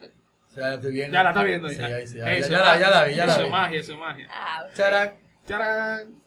[0.00, 1.12] O sea, estoy viendo.
[1.14, 1.74] Ya la está viendo ahí.
[1.74, 3.46] Sí, ahí sí, Eso ya, ya la, ya la vi, ya la Eso vi.
[3.46, 4.28] es magia, eso es magia.
[4.30, 4.74] Ah, ok.
[4.74, 5.14] Charán.
[5.46, 6.22] ¡Tarán!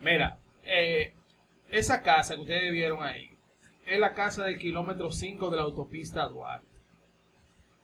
[0.00, 1.14] Mira, eh,
[1.70, 3.30] esa casa que ustedes vieron ahí
[3.86, 6.66] es la casa del kilómetro 5 de la autopista Duarte.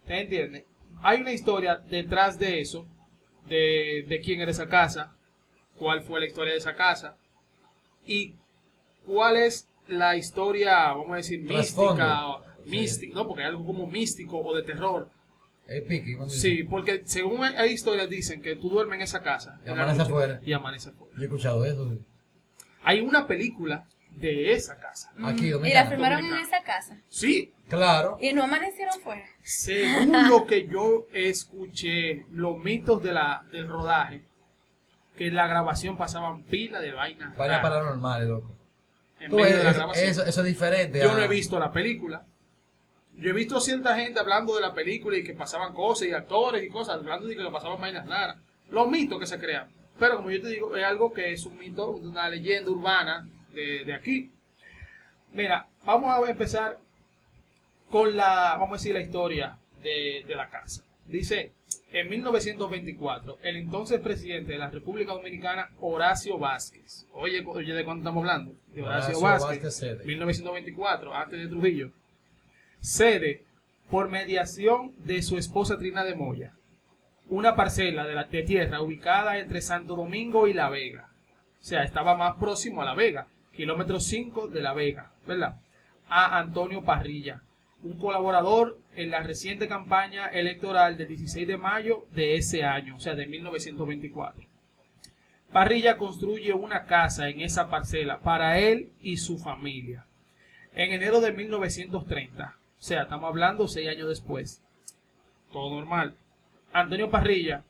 [0.01, 0.65] ¿Ustedes entienden?
[1.03, 2.87] Hay una historia detrás de eso,
[3.47, 5.17] de, de quién era esa casa,
[5.77, 7.17] cuál fue la historia de esa casa
[8.07, 8.35] y
[9.07, 14.39] cuál es la historia, vamos a decir, mística, mística, no, porque hay algo como místico
[14.39, 15.11] o de terror.
[15.67, 16.15] Es piqui.
[16.17, 19.71] cuando Sí, porque según hay- hay historias dicen que tú duermes en esa casa Y
[19.71, 20.41] amanece afuera.
[20.45, 21.13] y amanece afuera.
[21.17, 21.89] Yo he escuchado eso.
[21.91, 22.01] sí.
[22.85, 25.13] Hay una película de esa casa.
[25.25, 25.91] Aquí, Y la dominicana.
[25.91, 26.57] firmaron en Dominicana.
[26.59, 26.99] esa casa.
[27.09, 28.19] Sí, Claro.
[28.21, 29.25] Y no amanecieron fuera.
[29.43, 34.23] según lo que yo escuché, los mitos de la, del rodaje,
[35.17, 37.35] que en la grabación pasaban pila de vainas.
[37.37, 38.55] Vaya raras paranormales, loco.
[39.21, 40.09] en Tú medio ves, de la eso, grabación.
[40.11, 41.01] eso, eso es diferente.
[41.01, 42.27] Yo a- no he visto la película.
[43.17, 46.65] Yo he visto cierta gente hablando de la película y que pasaban cosas y actores
[46.65, 48.37] y cosas, hablando de que pasaban vainas raras.
[48.71, 49.69] Los mitos que se crean.
[49.99, 53.85] Pero como yo te digo, es algo que es un mito, una leyenda urbana de,
[53.85, 54.31] de aquí.
[55.33, 56.79] Mira, vamos a empezar
[57.91, 60.83] con la, vamos a decir, la historia de, de la casa.
[61.07, 61.53] Dice,
[61.93, 67.07] en 1924, el entonces presidente de la República Dominicana, Horacio Vázquez.
[67.13, 68.55] Oye, oye ¿de cuánto estamos hablando?
[68.69, 70.05] De Horacio, Horacio Vázquez, Vázquez Cede.
[70.05, 71.93] 1924, antes de Trujillo.
[72.83, 73.45] Cede,
[73.89, 76.53] por mediación de su esposa Trina de Moya,
[77.28, 81.09] una parcela de, la, tierra ubicada entre Santo Domingo y La Vega.
[81.61, 85.61] O sea, estaba más próximo a La Vega, kilómetro 5 de La Vega, ¿verdad?
[86.09, 87.41] a Antonio Parrilla,
[87.85, 93.01] un colaborador en la reciente campaña electoral del 16 de mayo de ese año, o
[93.01, 94.45] sea, de 1924.
[95.53, 100.05] Parrilla construye una casa en esa parcela para él y su familia.
[100.74, 104.61] En enero de 1930, o sea, estamos hablando seis años después,
[105.53, 106.16] todo normal.
[106.72, 107.62] Antonio Parrilla,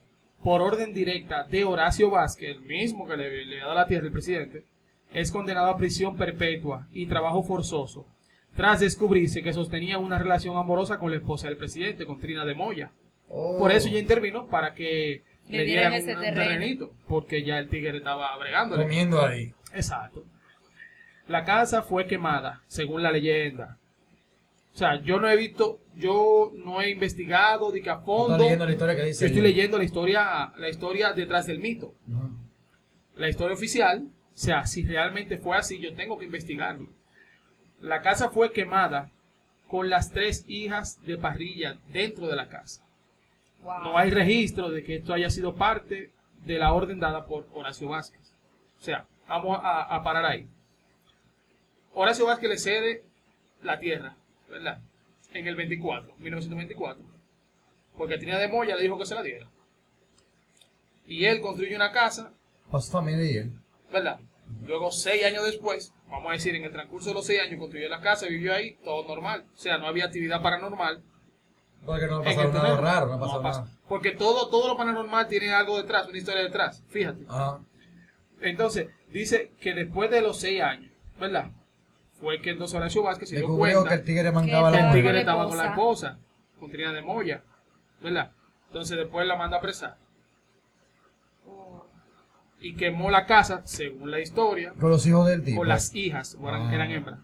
[0.43, 4.13] por orden directa de Horacio Vázquez, el mismo que le, le da la tierra al
[4.13, 4.65] presidente,
[5.13, 8.07] es condenado a prisión perpetua y trabajo forzoso,
[8.57, 12.55] tras descubrirse que sostenía una relación amorosa con la esposa del presidente, con Trina de
[12.55, 12.91] Moya.
[13.29, 13.59] Oh.
[13.59, 16.43] Por eso ya intervino para que Le le, dieran dieran ese un, un terreno.
[16.43, 18.77] terrenito, porque ya el tigre estaba bregando.
[18.77, 19.53] Comiendo ahí.
[19.75, 20.25] Exacto.
[21.29, 23.77] La casa fue quemada, según la leyenda.
[24.75, 28.39] O sea, yo no he visto, yo no he investigado de que a Estoy fondo.
[28.39, 29.21] leyendo la historia que dice.
[29.25, 31.95] Yo estoy leyendo la historia, la historia detrás del mito.
[33.17, 36.89] La historia oficial, o sea, si realmente fue así, yo tengo que investigarlo.
[37.81, 39.11] La casa fue quemada
[39.69, 42.83] con las tres hijas de parrilla dentro de la casa.
[43.63, 43.85] Wow.
[43.85, 46.11] No hay registro de que esto haya sido parte
[46.47, 48.33] de la orden dada por Horacio Vázquez.
[48.81, 50.47] O sea, vamos a, a parar ahí.
[51.95, 53.05] Horacio Vázquez le cede
[53.63, 54.17] la tierra,
[54.53, 54.79] ¿verdad?
[55.33, 57.03] En el 24, 1924.
[57.97, 59.49] Porque tenía de Moya le dijo que se la diera.
[61.07, 62.33] Y él construye una casa,
[62.71, 63.53] Para su familia y él.
[63.91, 64.21] ¿verdad?
[64.67, 67.89] Luego, seis años después, vamos a decir, en el transcurso de los seis años, construyó
[67.89, 69.47] la casa, vivió ahí, todo normal.
[69.55, 71.03] O sea, no había actividad paranormal.
[71.85, 73.67] Porque no ha en pasado el nada raro, no ha No nada.
[73.89, 76.85] Porque todo, todo lo paranormal tiene algo detrás, una historia detrás.
[76.89, 77.25] Fíjate.
[77.29, 77.61] Ajá.
[78.41, 81.51] Entonces, dice que después de los seis años, ¿verdad?
[82.23, 85.25] Fue que entonces Horacio Vázquez se dio cuenta que el tigre Que el estaba tigre
[85.27, 85.67] con la esposa.
[85.71, 86.19] esposa,
[86.61, 87.43] con Trina de Moya,
[88.01, 88.31] ¿verdad?
[88.69, 89.97] Entonces después la manda a apresar.
[92.61, 95.59] Y quemó la casa, según la historia, Con los hijos del tipo.
[95.59, 96.75] con las hijas, eran, Ah.
[96.75, 97.19] eran hembras.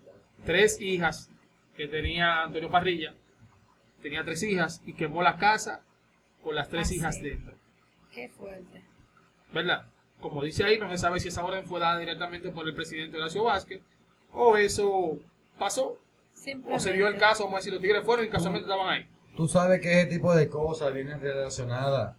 [0.44, 1.30] Tres hijas
[1.76, 3.14] que tenía Antonio Parrilla,
[4.02, 5.82] tenía tres hijas y quemó la casa
[6.42, 7.22] con las tres Ah, hijas sí.
[7.22, 7.54] dentro.
[8.12, 8.82] Qué fuerte.
[9.52, 9.86] ¿verdad?
[10.20, 13.16] Como dice ahí, no se sabe si esa orden fue dada directamente por el presidente
[13.16, 13.80] Horacio Vázquez
[14.32, 15.18] o eso
[15.58, 15.98] pasó
[16.70, 19.06] o se dio el caso, vamos a decir, los tigres fueron y casualmente estaban ahí.
[19.36, 22.16] Tú sabes que ese tipo de cosas vienen relacionadas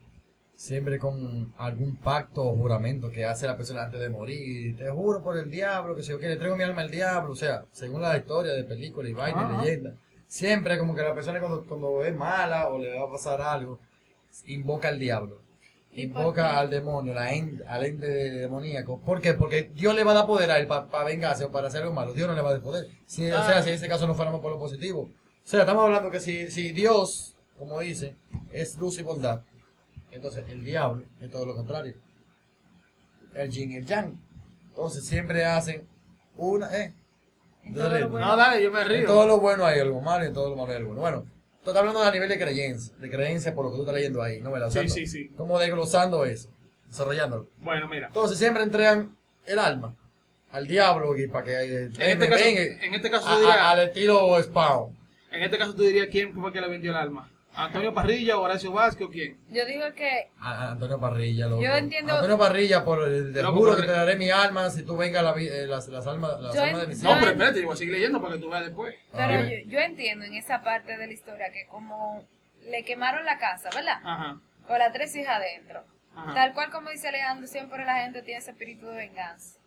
[0.55, 4.75] siempre con algún pacto o juramento que hace la persona antes de morir.
[4.77, 7.31] Te juro por el diablo que si yo quiero, le traigo mi alma al diablo.
[7.31, 9.95] O sea, según la historia de película y vaina y leyenda,
[10.27, 13.79] siempre como que la persona cuando, cuando es mala o le va a pasar algo,
[14.47, 15.41] invoca al diablo.
[15.93, 18.99] Invoca al demonio, la en- al ente demoníaco.
[19.01, 19.33] ¿Por qué?
[19.33, 21.93] Porque Dios le va a dar poder a él para vengarse o para hacer algo
[21.93, 22.13] malo.
[22.13, 22.87] Dios no le va a dar poder.
[23.05, 23.63] Si, O sea, Ah.
[23.63, 25.01] si en ese caso no fuéramos por lo positivo.
[25.01, 25.09] O
[25.43, 28.15] sea, estamos hablando que si, si Dios, como dice,
[28.51, 29.41] es luz y bondad,
[30.11, 31.95] entonces el diablo es todo lo contrario.
[33.33, 34.13] El yin y el yang.
[34.69, 35.87] Entonces siempre hacen
[36.37, 36.93] una, eh.
[37.63, 38.27] En todo lo bueno.
[38.27, 39.07] No, dale, yo me En río.
[39.07, 41.01] todo lo bueno hay algo malo y en todo lo malo hay algo bueno.
[41.01, 41.25] Bueno,
[41.63, 44.21] tú estás hablando a nivel de creencia, de creencia por lo que tú estás leyendo
[44.21, 44.51] ahí, ¿no?
[44.51, 44.69] ¿verdad?
[44.69, 45.29] Sí, sí, sí.
[45.37, 46.49] Como desglosando eso,
[46.87, 47.49] desarrollándolo.
[47.57, 48.07] Bueno, mira.
[48.07, 49.95] Entonces siempre entregan el alma
[50.51, 53.57] al diablo y para que eh, En este, caso, en este caso a- tú dirías,
[53.57, 54.97] a- al estilo Spawn.
[55.31, 57.29] en este caso tú dirías quién fue que le vendió el alma.
[57.55, 59.37] ¿Antonio Parrilla o Horacio Vázquez o quién?
[59.49, 61.61] Yo digo que A a Antonio Parrilla, loco.
[61.61, 64.95] Yo entiendo- Antonio Parrilla, por el te juro que te daré mi alma si tú
[64.95, 67.73] vengas la, eh, las, las almas, las almas de mis No, pero espérate, yo voy
[67.73, 68.95] a seguir leyendo para que tú veas después.
[69.11, 69.41] Pero Ah.
[69.41, 72.23] yo, yo entiendo en esa parte de la historia que como
[72.65, 73.99] le quemaron la casa, ¿verdad?
[74.03, 74.39] Ajá.
[74.67, 75.83] Con las tres hijas adentro.
[76.15, 76.33] Ajá.
[76.33, 79.57] Tal cual como dice Alejandro, siempre la gente tiene ese espíritu de venganza.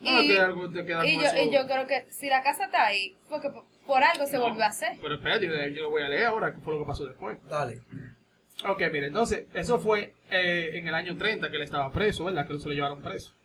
[0.00, 2.42] No, Y- te, algo te queda Y con yo, y yo creo que si la
[2.42, 3.50] casa está ahí, porque
[3.86, 4.98] por, algo se No, volvió a hacer.
[5.00, 7.38] Pero espérate, yo, yo lo voy a leer ahora, que fue lo que pasó después.
[7.48, 7.80] Dale.
[8.68, 12.46] Ok, mire, entonces, eso fue eh, en el año 30 que él estaba preso, ¿verdad?
[12.46, 13.32] Que se lo llevaron preso.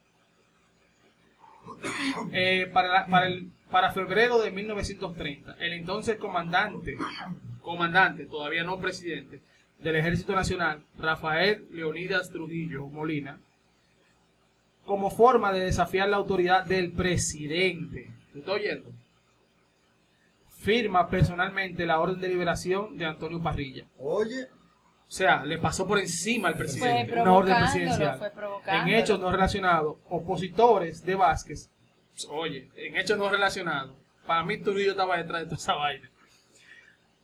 [2.32, 6.98] Eh, para, la- para, el, para febrero de 1930, el entonces comandante,
[7.62, 9.42] comandante, todavía no presidente,
[9.80, 13.40] del Ejército Nacional, Rafael Leonidas Trujillo Molina,
[14.86, 18.92] como forma de desafiar la autoridad del presidente, ¿te estoy oyendo?
[20.58, 23.86] Firma personalmente la orden de liberación de Antonio Parrilla.
[24.00, 24.48] Oye,
[25.08, 27.14] O sea, le pasó por encima al Fue presidente.
[27.14, 28.18] Una orden presidencial.
[28.18, 28.32] fue
[28.66, 31.70] En hechos no relacionados, opositores de Vázquez,
[32.30, 33.96] oye, en hechos no relacionados,
[34.26, 36.10] para mí Trujillo estaba detrás de toda esa vaina.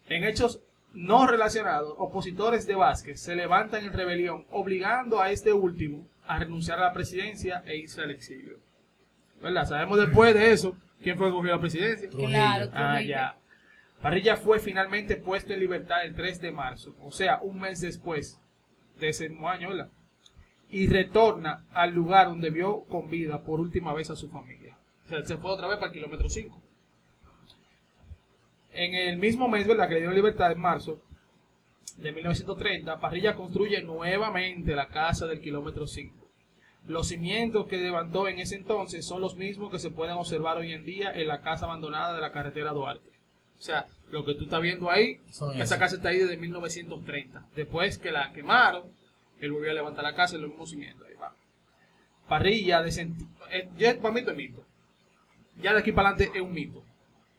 [0.08, 0.62] En hechos
[0.94, 6.80] no relacionados, opositores de Vázquez se levantan en rebelión, obligando a este último a renunciar
[6.80, 8.60] a la presidencia e irse al exilio.
[9.42, 9.66] ¿Verdad?
[9.66, 12.10] Sabemos después de eso quién fue que cogió la presidencia.
[12.10, 13.38] Claro, Ah, ya.
[14.02, 18.42] Parrilla fue finalmente puesto en libertad el 3 de marzo, o sea, un mes después
[19.00, 19.90] de ese mismo año, ¿verdad?
[20.70, 24.76] Y retorna al lugar donde vio con vida por última vez a su familia.
[25.06, 26.62] O sea, se fue otra vez para el kilómetro 5.
[28.72, 29.88] En el mismo mes, ¿verdad?
[29.88, 31.00] Que le dio libertad en marzo
[31.98, 36.23] de 1930, Parrilla construye nuevamente la casa del kilómetro 5.
[36.88, 40.74] Los cimientos que levantó en ese entonces son los mismos que se pueden observar hoy
[40.74, 43.10] en día en la casa abandonada de la carretera Duarte.
[43.58, 47.46] O sea, lo que tú estás viendo ahí, Son esa casa está ahí desde 1930.
[47.56, 48.84] Después que la quemaron,
[49.40, 51.08] él volvió a levantar la casa en los mismos cimientos.
[51.08, 51.34] Ahí va.
[52.28, 54.66] Parrilla, desenti- eh, ya para mí es mito.
[55.62, 56.80] Ya de aquí para adelante es un mito.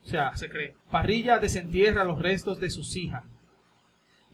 [0.04, 0.74] O sea, se cree.
[0.90, 3.24] Parrilla desentierra los restos de sus hijas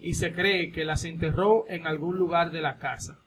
[0.00, 3.18] y se cree que las enterró en algún lugar de la casa.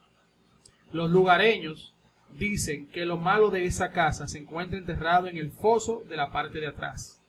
[0.94, 1.94] Los lugareños
[2.38, 6.32] dicen que lo malo de esa casa se encuentra enterrado en el foso de la
[6.32, 7.20] parte de atrás.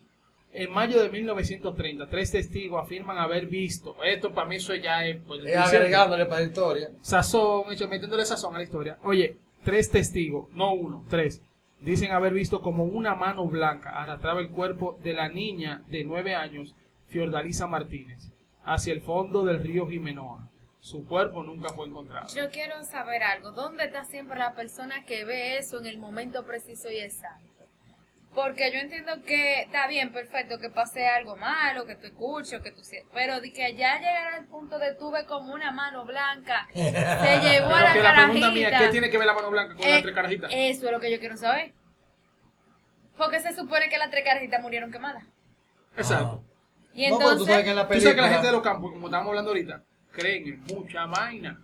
[0.52, 5.16] En mayo de 1930, tres testigos afirman haber visto, esto para mí eso ya es,
[5.26, 6.90] pues, Es agregándole para la historia.
[7.00, 8.98] sazón, hecho, metiéndole sazón a la historia.
[9.02, 11.42] Oye, tres testigos, no uno, tres,
[11.80, 16.34] dicen haber visto como una mano blanca arrastraba el cuerpo de la niña de nueve
[16.34, 16.74] años,
[17.08, 18.30] Fiordalisa Martínez,
[18.62, 20.50] hacia el fondo del río Jimenoa.
[20.84, 22.26] Su cuerpo nunca fue encontrado.
[22.36, 23.52] Yo quiero saber algo.
[23.52, 27.64] ¿Dónde está siempre la persona que ve eso en el momento preciso y exacto?
[28.34, 32.70] Porque yo entiendo que está bien, perfecto, que pase algo malo, que tú escuches, que
[32.70, 32.82] tú
[33.14, 36.82] pero de que ya llegar al punto de tú ves como una mano blanca, se
[36.82, 38.78] llevó a la que la pregunta mía, carajita.
[38.80, 40.50] ¿qué tiene que ver la mano blanca con Eh, las tres carajitas?
[40.52, 41.72] Eso es lo que yo quiero saber.
[43.16, 45.24] Porque se supone que las tres carajitas murieron quemadas.
[45.96, 46.44] Exacto.
[46.92, 48.52] Y No, pero tú sabes que entonces, en la Tú sabes que la gente de
[48.52, 49.82] los campos, como estábamos hablando ahorita,
[50.14, 51.60] creen en mucha vaina.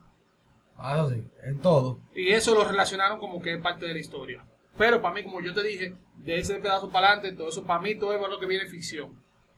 [0.77, 1.99] Ah, eso sí, en todo.
[2.15, 4.45] Y eso lo relacionaron como que es parte de la historia.
[4.79, 7.81] Pero para mí, como yo te dije, de ese pedazo para adelante, todo eso para
[7.81, 9.13] mí, todo es lo que viene ficción.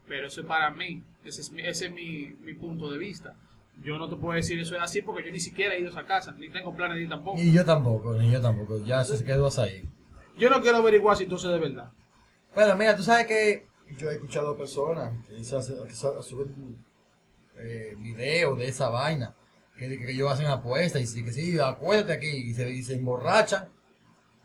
[0.09, 1.03] Pero eso es para mí.
[1.25, 3.37] Ese es, mi, ese es mi, mi punto de vista.
[3.83, 5.93] Yo no te puedo decir eso es así porque yo ni siquiera he ido a
[5.93, 7.39] esa casa, ni tengo planes de ir tampoco.
[7.39, 8.85] Ni yo tampoco, ni yo tampoco.
[8.85, 9.89] Ya se quedó hasta ahí.
[10.37, 11.91] Yo no quiero averiguar si todo es de verdad.
[12.55, 13.67] Bueno, mira, tú sabes que
[13.97, 15.95] yo he escuchado personas que, dicen- que
[17.63, 19.35] eh, videos de esa vaina,
[19.77, 23.69] que, que ellos hacen apuestas y que sí, acuéstate aquí y se, y se emborrachan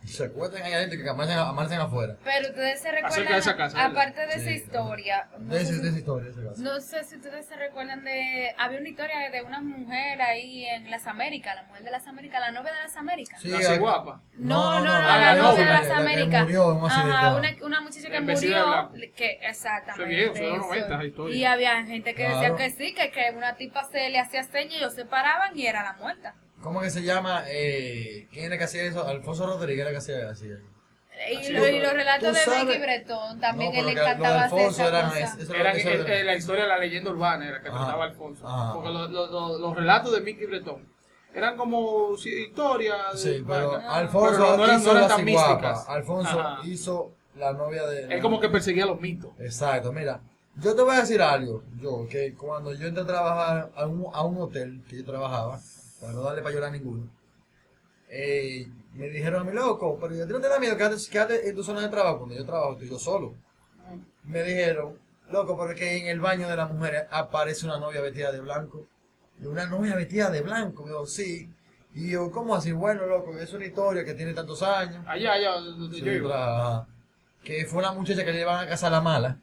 [0.05, 2.15] se acuestan ahí adentro y que amanecen, amanecen afuera.
[2.23, 3.91] pero ustedes se Acerca recuerdan, de esa casa, ¿verdad?
[3.91, 6.61] aparte de esa historia, no De, sé ese- si- de esa historia, de ese caso.
[6.61, 8.53] No sé si ustedes se recuerdan de...
[8.57, 12.39] Había una historia de una mujer ahí en las Américas, la mujer de las Américas,
[12.39, 13.41] la novia de las Américas.
[13.41, 14.21] Sí, La guapa.
[14.35, 16.43] No, no, no, no, la novia, de la las Américas.
[16.43, 17.11] murió en un accidente.
[17.13, 20.23] Ajá, una, una muchacha que murió, que exactamente.
[20.23, 20.67] Eso es viejo, eso es de los eso.
[20.67, 21.35] 90 esa historia.
[21.35, 22.39] Y había gente que Claro.
[22.39, 25.57] decía que sí, que, que una tipa se le hacía señas y ellos se paraban
[25.57, 26.33] y era la muerta.
[26.61, 27.43] ¿Cómo que se llama?
[27.47, 29.05] Eh, ¿Quién era que hacía eso?
[29.07, 30.47] Alfonso Rodríguez era que hacía así.
[31.31, 34.87] Y, lo- los relatos de Vicky Bretón también No, él le encantaba hacer Alfonso esa
[34.87, 35.19] eran- cosa.
[35.19, 37.77] es- eso Era, eso era- eh, la historia de la leyenda urbana era que Ajá.
[37.77, 38.47] trataba Alfonso.
[38.47, 38.73] Ajá.
[38.73, 40.87] Porque lo- lo- lo- los relatos de Mickey Bretón
[41.33, 43.13] eran como si- historias.
[43.13, 43.95] de Sí, pero vaina.
[43.95, 45.89] Alfonso Pero no eran- hizo no eran la tan místicas.
[45.89, 46.59] Alfonso Ajá.
[46.67, 48.13] hizo la novia de...
[48.15, 49.31] Él como que perseguía los mitos.
[49.39, 50.19] Exacto, mira,
[50.55, 54.05] yo te voy a decir algo, yo, que cuando yo entré a trabajar a un,
[54.13, 55.59] a un hotel que yo trabajaba,
[55.99, 57.09] para no darle para llorar a ninguno,
[58.09, 61.55] eh, me dijeron a mi loco, pero ti no te da miedo quedarte, quedarte en
[61.55, 63.35] tu zona de trabajo, cuando yo trabajo, estoy yo solo.
[64.23, 64.97] Me dijeron,
[65.31, 68.39] loco, pero es que en el baño de las mujeres aparece una novia vestida de
[68.41, 68.85] blanco.
[69.41, 71.49] Y una novia vestida de blanco, yo, sí.
[71.93, 72.71] Y yo, ¿cómo así?
[72.71, 75.03] Bueno, loco, es una historia que tiene tantos años.
[75.07, 76.87] Allá, allá, donde Sí, yo iba.
[77.43, 79.39] que fue una muchacha que le llevaban a casa a la mala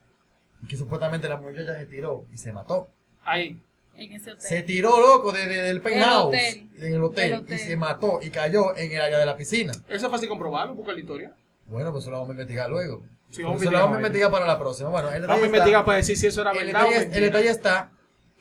[0.63, 2.89] y que supuestamente la muchacha se tiró y se mató.
[3.25, 3.61] Ahí.
[3.97, 4.47] En ese hotel.
[4.47, 8.93] Se tiró loco desde del penthouse en el hotel, y se mató y cayó en
[8.93, 9.73] el área de la piscina.
[9.89, 11.35] Eso es fácil comprobarlo es la historia.
[11.67, 13.03] Bueno, pues eso lo vamos a investigar luego.
[13.31, 14.31] Sí, Eso vamos a lo vamos a investigar.
[14.31, 14.89] para la próxima.
[14.91, 17.23] Bueno, el Vamos a investigar para decir si eso era el verdad o detalle, el
[17.25, 17.91] detalle está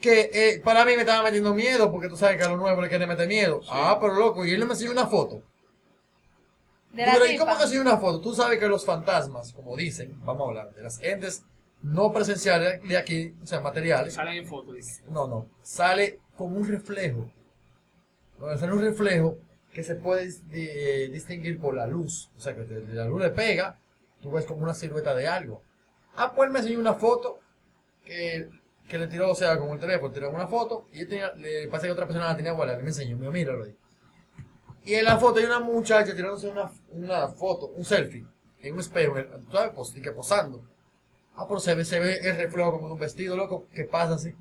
[0.04, 2.82] que eh, para mí me estaba metiendo miedo porque tú sabes que a lo nuevo
[2.82, 3.62] le quiere meter miedo.
[3.70, 5.42] Ah, pero loco, y él me enseñó una foto.
[6.92, 8.20] De la Pero, ¿y cómo que sido una foto?
[8.20, 11.44] Tú sabes que los fantasmas, como dicen, vamos a hablar de las entes
[11.84, 14.14] no presenciales de aquí, o sea, materiales.
[14.16, 15.04] Salen en foto, dice.
[15.10, 15.48] No, no.
[15.62, 17.30] Sale como un reflejo.
[18.58, 19.38] Sale un reflejo
[19.72, 22.30] que se puede eh, distinguir por la luz.
[22.38, 23.80] O sea, que te- la luz le pega,
[24.22, 25.62] tú ves como una silueta de algo.
[26.16, 27.40] Ah, pues me enseñó una foto
[28.06, 28.50] que,
[28.88, 31.68] que le tiró, o sea, con el teléfono, tiró una foto y él tenía, le
[31.70, 32.80] pasa que otra persona la tenía guardada.
[32.80, 33.76] Me enseñó, me ahí.
[34.86, 38.26] Y en la foto hay una muchacha tirándose una, una foto, un selfie,
[38.60, 39.72] en un espejo, en el- ¿sabes?
[39.72, 40.64] Pos- y que posando.
[41.36, 44.16] Ah, pero se ve, se ve el reflejo como de un vestido, loco, que pasa
[44.16, 44.36] así.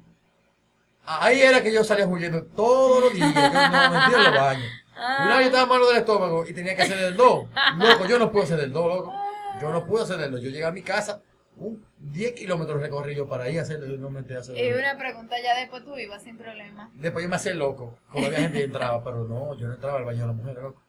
[1.04, 4.34] Ahí era que yo salía huyendo todos los días, yo no me metía en los
[4.40, 4.72] baños.
[4.96, 7.48] Una vez yo estaba malo del estómago y tenía que hacer el 2.
[7.78, 9.12] Loco, yo no pude hacer el 2, loco.
[9.60, 10.42] Yo no pude hacer el 2.
[10.42, 11.22] Yo llegué a mi casa,
[11.56, 14.56] un 10 kilómetros recorrí yo para ir a hacer el no me metí a hacer
[14.56, 16.90] Y una pregunta, ya después tú ibas sin problema.
[16.94, 17.98] Después yo me hacía loco.
[18.10, 20.56] Cuando había gente que entraba, pero no, yo no entraba al baño de la mujer,
[20.56, 20.82] loco.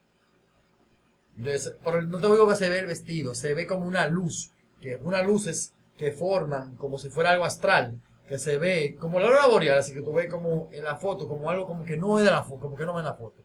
[1.38, 4.52] Entonces, pero no te digo que se ve el vestido, se ve como una luz.
[4.80, 5.74] Que una luz es
[6.04, 9.94] que forman como si fuera algo astral, que se ve como la aurora boreal, así
[9.94, 12.44] que tú ves como en la foto, como algo como que no es de la
[12.44, 13.42] foto, como que no ves la foto.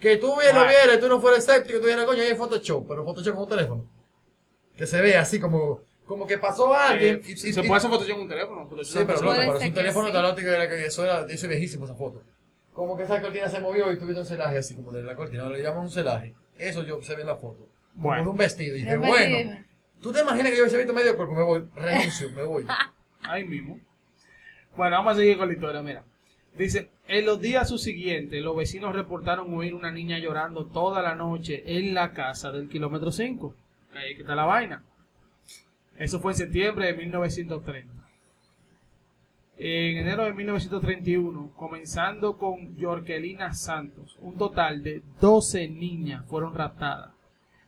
[0.00, 2.86] Que tú bien lo vieras y tú no fueras escéptico, tú dijeras, coño, hay Photoshop,
[2.86, 3.84] pero Photoshop con un teléfono.
[4.76, 7.16] Que se ve así como, como que pasó alguien.
[7.16, 8.68] Eh, y- se y- puede hacer Photoshop en un teléfono.
[8.68, 10.12] Photoshop Sí, pero en loco, Puede pero es ser un que teléfono sí.
[10.12, 12.22] tan óptico que, que eso era, eso es viejísimo esa foto.
[12.72, 15.48] Como que esa cortina se movió y tuviste un celaje así como de la cortina,
[15.48, 16.34] le llaman un celaje.
[16.58, 17.66] Eso yo se ve en la foto.
[17.94, 18.22] Como Bueno.
[18.24, 18.76] de un vestido.
[18.76, 19.67] Y dije, bueno, vestido.
[20.00, 22.66] Tú te imaginas que yo hubiese visto medio cuerpo, me voy, renuncio, me voy.
[23.22, 23.78] Ahí mismo.
[24.76, 26.04] Bueno, vamos a seguir con la historia, mira.
[26.56, 31.62] Dice, en los días subsiguientes, los vecinos reportaron oír una niña llorando toda la noche
[31.66, 33.54] en la casa del kilómetro 5.
[33.94, 34.82] Ahí que está la vaina.
[35.96, 37.98] Eso fue en septiembre de 1930.
[39.60, 47.10] En enero de 1931, comenzando con Yorkelina Santos, un total de 12 niñas fueron raptadas,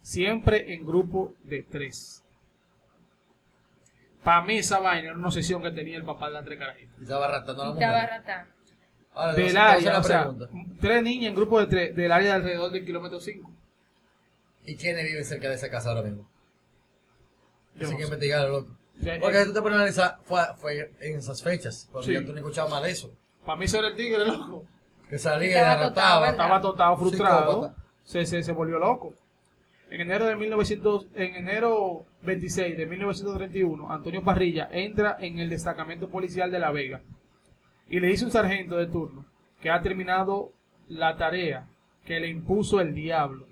[0.03, 2.25] siempre en grupo de tres.
[4.23, 6.95] Para mí esa vaina era una obsesión que tenía el papá de la tres carajitas.
[6.99, 8.11] Y estaba ratando a la Estaba mujer.
[8.11, 8.51] ratando.
[9.15, 10.49] Ahora, Del área, o sea, pregunta.
[10.81, 13.51] tres niñas en grupo de tres, del área de alrededor del kilómetro 5.
[14.67, 16.29] ¿Y quiénes viven cerca de esa casa ahora mismo?
[17.75, 18.77] Yo Así no que investigar, loco.
[19.21, 22.13] Porque tú te pones a analizar, fue, fue en esas fechas, cuando Sí.
[22.13, 23.11] ya tú no escuchabas más de eso.
[23.45, 24.65] Para mí eso era el tigre, loco.
[25.09, 26.35] Que salía y Estaba totado, ¿verdad?
[26.35, 27.75] Estaba totado frustrado.
[28.05, 29.15] Se, se, se volvió loco.
[29.91, 36.09] En enero de 1900, en enero 26 de 1931, Antonio Parrilla entra en el destacamento
[36.09, 37.01] policial de La Vega
[37.89, 39.25] y le dice un sargento de turno
[39.61, 40.53] que ha terminado
[40.89, 41.67] la tarea
[42.05, 43.47] que le impuso el diablo.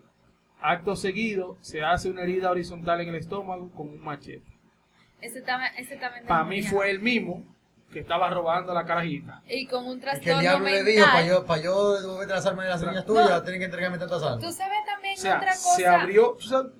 [0.60, 4.42] Acto seguido, se hace una herida horizontal en el estómago con un machete.
[5.20, 7.44] Ese también, ese también Para mí fue el mismo
[7.92, 9.42] que estaba robando la carajita.
[9.48, 10.92] Y con un Es trastorno que el diablo le mental.
[10.94, 13.42] dijo, para yo, para yo devolverte las armas de las niñas tuyas, No.
[13.42, 14.40] tienen que entregarme tantas armas.
[14.40, 15.76] Tú sabes también O sea, otra cosa.
[15.76, 16.36] se abrió.
[16.40, 16.72] tú sabes-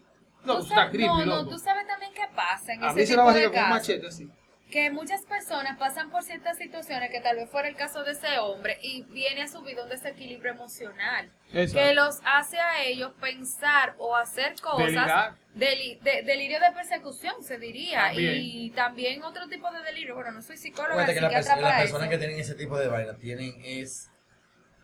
[0.45, 1.51] no, Tú sabes- creepy, no, no, loco.
[1.51, 3.59] tú sabes también qué pasa en A ese mí se tipo la de va con
[3.59, 3.71] un casos.
[3.89, 4.31] machete así.
[4.71, 8.39] que muchas personas pasan por ciertas situaciones que tal vez fuera el caso de ese
[8.39, 11.79] hombre y viene a su vida un desequilibrio emocional Exacto.
[11.89, 17.57] que los hace a ellos pensar o hacer cosas deli- de- delirio de persecución se
[17.59, 18.35] diría También.
[18.43, 22.09] y también otro tipo de delirio bueno no soy psicóloga que pers- las para personas
[22.11, 24.11] que tienen ese tipo de vaina tienen es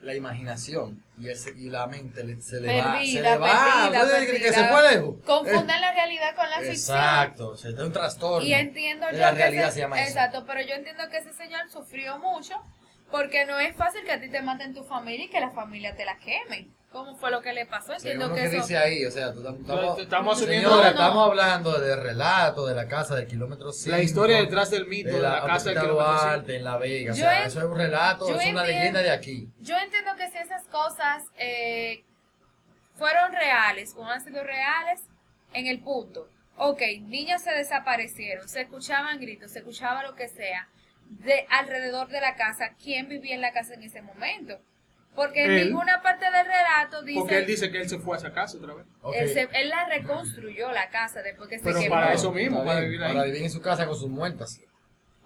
[0.04, 3.46] la imaginación y, ese, y la mente le- se le va, se Perdida, le va,
[3.46, 4.20] perdida, ¿sabes?
[4.20, 4.52] que, que perdida.
[4.52, 5.14] se fue lejos.
[5.24, 8.46] confunden la realidad con la Eh, ficción Exacto, se da un trastorno.
[8.46, 10.08] Y entiendo yo la realidad ese- se llama eso.
[10.10, 12.54] Exacto, pero yo entiendo que ese señor sufrió mucho
[13.10, 15.94] porque no es fácil que a ti te maten tu familia y que la familia
[15.96, 16.68] te la queme.
[16.94, 17.92] ¿Cómo fue lo que le pasó?
[17.92, 20.94] Entiendo que que eso dice ahí, o sea, tú tam- estamos, Estamos asumiendo señora, No,
[20.96, 21.02] no.
[21.02, 23.96] estamos hablando del relato de la casa del kilómetro 5.
[23.96, 26.22] la historia detrás del mito de, la, casa del kilómetro cinco.
[26.24, 27.12] Duarte, en La Vega.
[27.12, 29.48] O Yo sea, en- eso es un relato, es una entiendo- leyenda de aquí.
[29.60, 32.04] yo entiendo que si esas cosas eh,
[32.96, 35.00] fueron reales o han sido reales
[35.52, 36.28] en el punto.
[36.56, 40.68] Ok, niños se desaparecieron, se escuchaban gritos, se escuchaba lo que sea
[41.08, 42.70] de alrededor de la casa.
[42.80, 44.58] ¿Quién vivía en la casa en ese momento?
[45.14, 47.20] Porque en ninguna parte del relato dice...
[47.20, 48.86] Porque él dice que él se fue a esa casa otra vez.
[49.14, 51.94] Él, se- él la reconstruyó la casa después que Pero se quemó.
[51.94, 53.12] para eso mismo, para bien, vivir ahí.
[53.12, 54.60] Para vivir en su casa con sus muertas.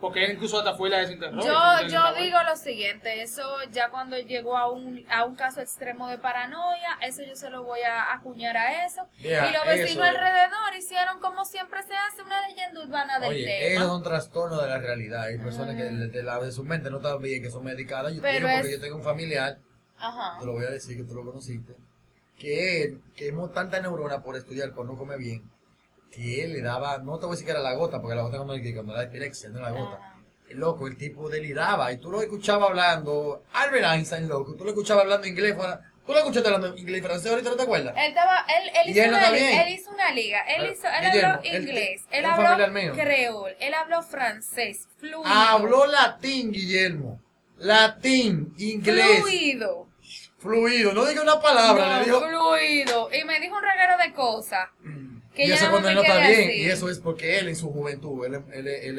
[0.01, 1.43] Porque él incluso hasta fue y la desenterró.
[1.45, 6.07] Yo, yo digo lo siguiente, eso ya cuando llegó a un, a un caso extremo
[6.07, 9.09] de paranoia, eso yo se lo voy a acuñar a eso.
[9.19, 10.03] Y los vecinos eso.
[10.05, 13.85] alrededor hicieron como siempre se hace una leyenda urbana del Oye, eso tema.
[13.87, 15.23] es un trastorno de la realidad.
[15.25, 18.15] Hay personas que de, de la, de su mente no están bien, que son medicadas.
[18.15, 19.59] Yo Pero digo porque es- yo tengo un familiar,
[19.99, 20.39] Ajá.
[20.39, 21.75] te lo voy a decir que tú lo conociste,
[22.39, 25.43] que él quemó tanta neurona por estudiar, por no comer bien,
[26.11, 28.23] que él le daba, no te voy a decir que era la gota, porque la
[28.23, 29.97] gota cuando, cuando da epilepsia, no la gota.
[29.97, 30.15] Ajá.
[30.49, 34.71] El loco, el tipo deliraba y tú lo escuchabas hablando, Albert Einstein, loco, tú lo
[34.71, 35.55] escuchabas hablando inglés,
[36.07, 37.95] tú lo escuchaste hablando inglés y francés, ahorita no te acuerdas.
[37.99, 39.59] Él, estaba, él, él, hizo él no una bien.
[39.61, 45.27] él hizo una liga, él, hizo, habló inglés, él habló creol, él habló francés, fluido.
[45.27, 47.21] Habló latín, Guillermo.
[47.59, 49.88] Latín, inglés, Fluido.
[50.49, 50.93] Fluido.
[50.93, 52.21] No diga una palabra, No, le dijo.
[52.29, 53.09] fluido.
[53.13, 54.69] Y me dijo un reguero de cosas.
[55.35, 56.49] Que y eso no cuando él no está bien.
[56.49, 56.59] así.
[56.63, 58.99] Y eso es porque él en su juventud, él, él, él,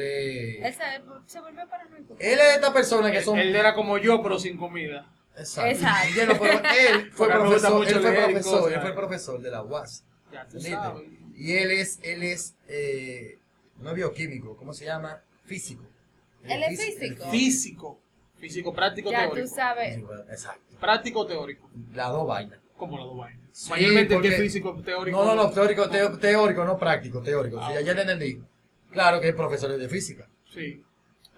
[0.64, 0.80] Él se,
[1.26, 2.16] se volvió paranoico.
[2.18, 3.38] él es de estas personas que son.
[3.38, 5.06] Él era como yo, pero sin comida.
[5.36, 5.70] Exacto.
[5.70, 6.38] Exacto.
[6.40, 8.72] Pero él fue Porque profesor, él fue profesor, cosas.
[8.74, 10.04] él fue profesor de la UAS.
[10.32, 10.80] Ya tú ¿entiendes?
[10.82, 11.02] sabes.
[11.36, 13.38] Y él es, él es, eh,
[13.80, 15.22] no bioquímico, ¿cómo se llama?
[15.44, 15.84] Físico.
[16.44, 17.30] Él es físico.
[17.30, 18.00] físico.
[18.40, 18.72] Físico.
[18.72, 19.54] Práctico Ya tú teórico.
[19.54, 19.94] sabes.
[19.94, 20.60] Físico, Exacto.
[20.80, 21.70] Práctico teórico.
[21.94, 22.58] Las dos vainas.
[22.76, 23.40] Como los dos vainas.
[23.52, 25.18] Sí, Mayormente que porque- es físico teórico.
[25.18, 27.58] No, no, no, teórico, teórico, no práctico, teórico.
[27.60, 28.40] Ah, Sí, ya te entendí.
[28.90, 30.26] Claro que es profesor de física.
[30.52, 30.82] Sí.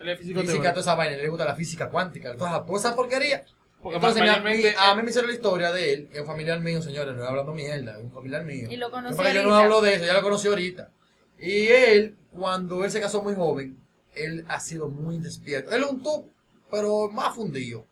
[0.01, 0.71] Él es físico Física, teórico.
[0.75, 3.45] toda esa vaina, le gusta la física cuántica, toda esa, toda esa porquería.
[3.83, 6.61] Porque Entonces, mayormente- mi- a mí me hicieron la historia de él, es un familiar
[6.61, 8.69] mío, señores, no estoy hablando mierda, es un familiar mío.
[8.71, 10.91] Y lo conocí Porque yo no hablo de eso, ya lo conocí ahorita.
[11.39, 13.77] Y él, cuando él se casó muy joven,
[14.15, 15.73] él ha sido muy despierto.
[15.73, 16.27] Él es un top,
[16.73, 17.87] pero más fundido.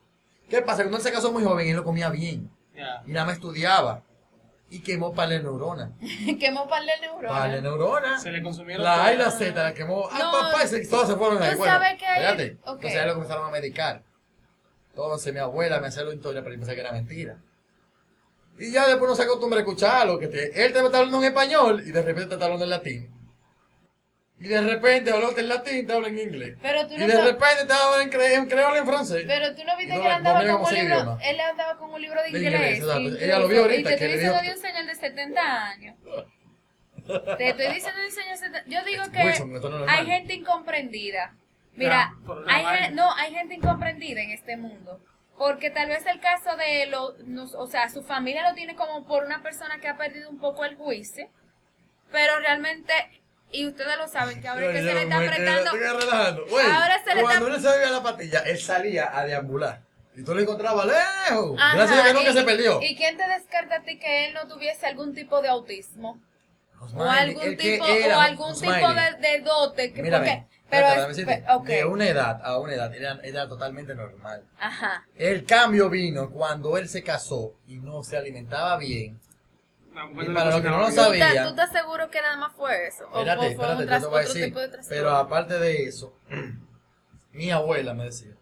[0.48, 0.78] ¿Qué pasa?
[0.82, 2.50] Cuando él se casó muy joven, él lo comía bien.
[2.74, 3.02] Ya.
[3.06, 4.02] Y nada más estudiaba.
[4.70, 5.90] Y quemó par de neuronas.
[6.40, 6.88] Quemó par de
[7.28, 7.62] Par de neuronas.
[7.62, 8.22] neuronas.
[8.22, 9.30] Se le consumieron La A y la.
[9.30, 10.08] Z la quemó.
[10.10, 12.58] Ah, No, papá, y todos se fueron sabes que hay- espérate.
[12.64, 12.74] ok.
[12.76, 14.02] Entonces ahí lo comenzaron a medicar.
[14.90, 17.36] Entonces mi abuela me hacía la historia, pero yo pensé que era mentira.
[18.58, 21.24] Y ya después no se acostumbra a escucharlo, que te- él te está hablando en
[21.24, 23.10] español y de repente te está hablando en latín.
[24.40, 26.56] Y de repente hablando en latín te habla en inglés.
[26.62, 29.24] Pero tú Y no de sab- repente te habla en, cre en creole en francés.
[29.26, 31.90] Pero tú no viste Y no que él andaba con un libro, él andaba con
[31.92, 32.54] un libro de De inglés.
[32.54, 33.00] inglés, exacto.
[33.00, 33.24] incluso.
[33.24, 35.96] Ella lo vio ahorita, Y te estoy diciendo de un señor de 70 años.
[37.38, 40.34] Te estoy diciendo de un señor de 70 Yo digo que Wilson, no hay gente
[40.34, 41.34] incomprendida.
[41.74, 45.00] Mira, Ya, hay, no, hay gente incomprendida en este mundo.
[45.38, 47.14] Porque tal vez el caso de lo,
[47.58, 50.64] o sea, su familia lo tiene como por una persona que ha perdido un poco
[50.66, 51.28] el juicio,
[52.12, 52.92] pero realmente,
[53.52, 57.22] y ustedes lo saben, que ahora es que se le está apretando, Ahora se le
[57.22, 59.80] cuando está- él se bebía la pastilla, él salía a deambular.
[60.16, 61.56] Y tú lo encontrabas lejos.
[61.58, 62.82] Ajá, Gracias a Dios que se perdió.
[62.82, 66.20] ¿Y quién te descarta a ti que él no tuviese algún tipo de autismo?
[66.94, 68.74] O algún tipo, era o algún Osmani.
[68.74, 69.92] tipo de, de dote.
[69.92, 73.46] Que, Mírame, porque, pero es, pe- ok, de una edad a una edad era, era
[73.48, 74.42] totalmente normal.
[74.58, 75.04] Ajá.
[75.14, 79.20] El cambio vino cuando él se casó y no se alimentaba bien.
[79.94, 80.96] La mujer Y para los que no lo bien.
[80.96, 81.28] ¿Tú, sabía.
[81.28, 83.04] estás- ¿Tú estás seguro que nada más fue eso?
[83.12, 84.44] ¿O Espérate, fue- fue espérate, un yo tras- te voy a otro decir.
[84.46, 84.96] tipo de trastorno?
[85.02, 86.14] Pero aparte de eso,
[87.32, 88.32] mi abuela me decía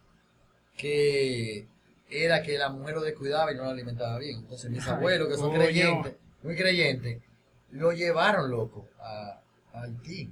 [0.76, 1.66] que
[2.10, 4.38] era que la mujer lo descuidaba y no lo alimentaba bien.
[4.40, 5.60] Entonces mis Ay, abuelos, que son coño.
[5.62, 7.22] creyentes, muy creyentes,
[7.70, 9.40] lo llevaron loco a,
[9.74, 10.30] a Haití,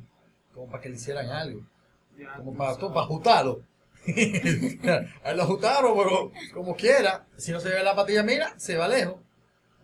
[0.55, 1.61] como para que le hicieran algo,
[2.19, 2.89] Ya, como para, sabes.
[2.89, 3.63] para ajustarlo.
[5.35, 9.17] lo ajustaron, pero como quiera, si no se ve la patilla, mira, se va lejos.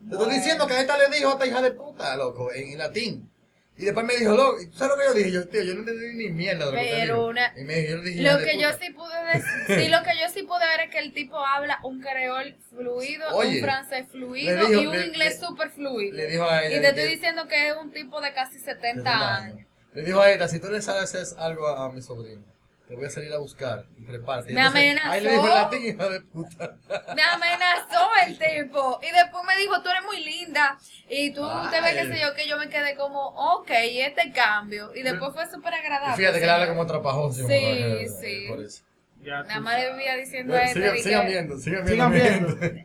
[0.09, 2.68] Te estoy diciendo que a esta le dijo a esta hija de puta, loco, en,
[2.72, 3.28] en latín.
[3.76, 5.32] Y después me dijo, loco, ¿y ¿sabes lo que yo dije?
[5.32, 7.26] Yo, tío, yo no entendí ni mierda de lo que Pero dijo.
[7.28, 8.78] una- Y me dijo, yo le dije, Lo que yo puta.
[8.84, 9.50] sí pude decir,
[9.84, 13.28] sí, lo que yo sí pude ver es que el tipo habla un creol fluido,
[13.34, 16.14] Oye, un francés fluido dijo- y un le- inglés súper fluido.
[16.16, 18.59] le dijo a y ella te estoy que- diciendo que es un tipo de casi
[18.59, 19.66] 70 70 años.
[19.94, 22.44] Le dijo a esta, si tú le sabes algo a, a mi sobrino,
[22.93, 24.53] te voy a salir a buscar y prepárate.
[24.53, 25.62] Me entonces, Ahí le dijo amenazó.
[25.72, 26.76] latín, hija de puta.
[27.16, 29.01] Me amenazó el tipo.
[29.03, 30.78] Y después me dijo, tú eres muy linda.
[31.09, 31.40] Y tú
[31.70, 32.12] te ves, qué Ay.
[32.12, 34.95] sé yo, que yo me quedé como, ok, este cambio.
[34.95, 36.16] Y después fue súper Y agradable.
[36.18, 37.49] fíjate que le habla como trapajoso.
[37.49, 38.45] Sí, sí.
[38.49, 38.82] Por eso.
[39.22, 39.93] Ya le sabes.
[39.97, 40.74] vivía diciendo este.
[40.74, 42.57] Sigan, sigan que- viendo, sigan Sigan viendo.
[42.57, 42.82] viendo.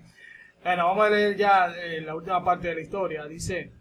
[0.63, 3.25] Bueno, vamos a leer ya eh, la última parte de la historia.
[3.25, 3.71] Dice,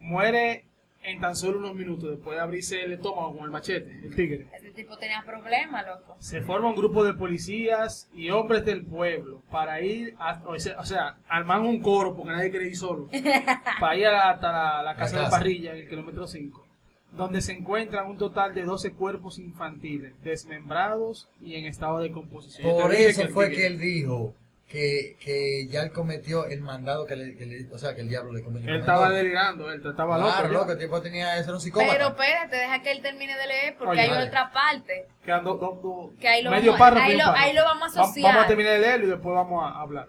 [0.00, 0.64] muere
[1.04, 4.46] en tan solo unos minutos después de abrirse el estómago con el machete, el tigre.
[4.56, 6.16] Ese tipo tenía problemas, loco.
[6.20, 10.78] Se forma un grupo de policías y hombres del pueblo para ir, a, o sea,
[10.78, 13.08] o sea, arman un coro porque nadie quiere ir solo,
[13.80, 15.36] para ir a la- hasta la, la casa de casa.
[15.36, 16.66] parrilla en el kilómetro 5,
[17.12, 22.70] donde se encuentran un total de 12 cuerpos infantiles, desmembrados y en estado de composición.
[22.80, 24.34] Por eso fue tigre- que él dijo
[24.72, 28.08] que, que ya él cometió el mandado que le, que le- o sea, que el
[28.08, 28.70] diablo le cometió.
[28.72, 30.42] Él estaba delirando, él estaba Claro, loco.
[30.42, 30.48] ya.
[30.60, 31.92] loco, el tipo tenía, ese un psicópata.
[31.92, 34.28] Pero espérate, deja que él termine de leer porque Oye, hay dale.
[34.28, 35.08] otra parte.
[35.22, 37.94] Quedan dos- dos- dos- Que ahí lo medio vamos- párrafo ahí lo- ahí lo vamos
[37.94, 38.32] a Va- asociar.
[38.32, 40.08] Vamos a terminar de leerlo y después vamos a hablar.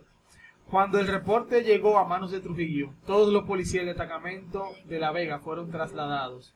[0.72, 5.12] Cuando el reporte llegó a manos de Trujillo, todos los policías del destacamento de La
[5.12, 6.56] Vega fueron trasladados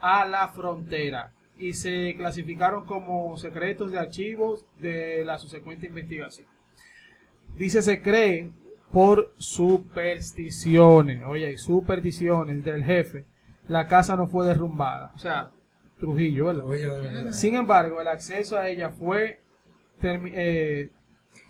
[0.00, 6.46] a la frontera y se clasificaron como secretos de archivos de la subsecuente investigación.
[7.56, 8.50] Dice se cree
[8.92, 13.26] por supersticiones, oye, supersticiones del jefe,
[13.68, 15.12] la casa no fue derrumbada.
[15.14, 15.50] O sea,
[16.00, 16.64] Trujillo, ¿verdad?
[16.64, 19.40] Oye, Sin embargo, el acceso a ella fue
[20.02, 20.90] eh,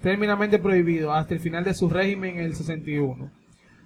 [0.02, 3.30] terminantemente prohibido hasta el final de su régimen en el 61.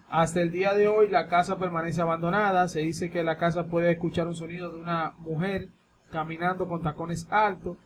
[0.08, 2.66] Hasta el día de hoy la casa permanece abandonada.
[2.68, 5.68] Se dice que la casa puede escuchar un sonido de una mujer
[6.10, 7.76] caminando con tacones altos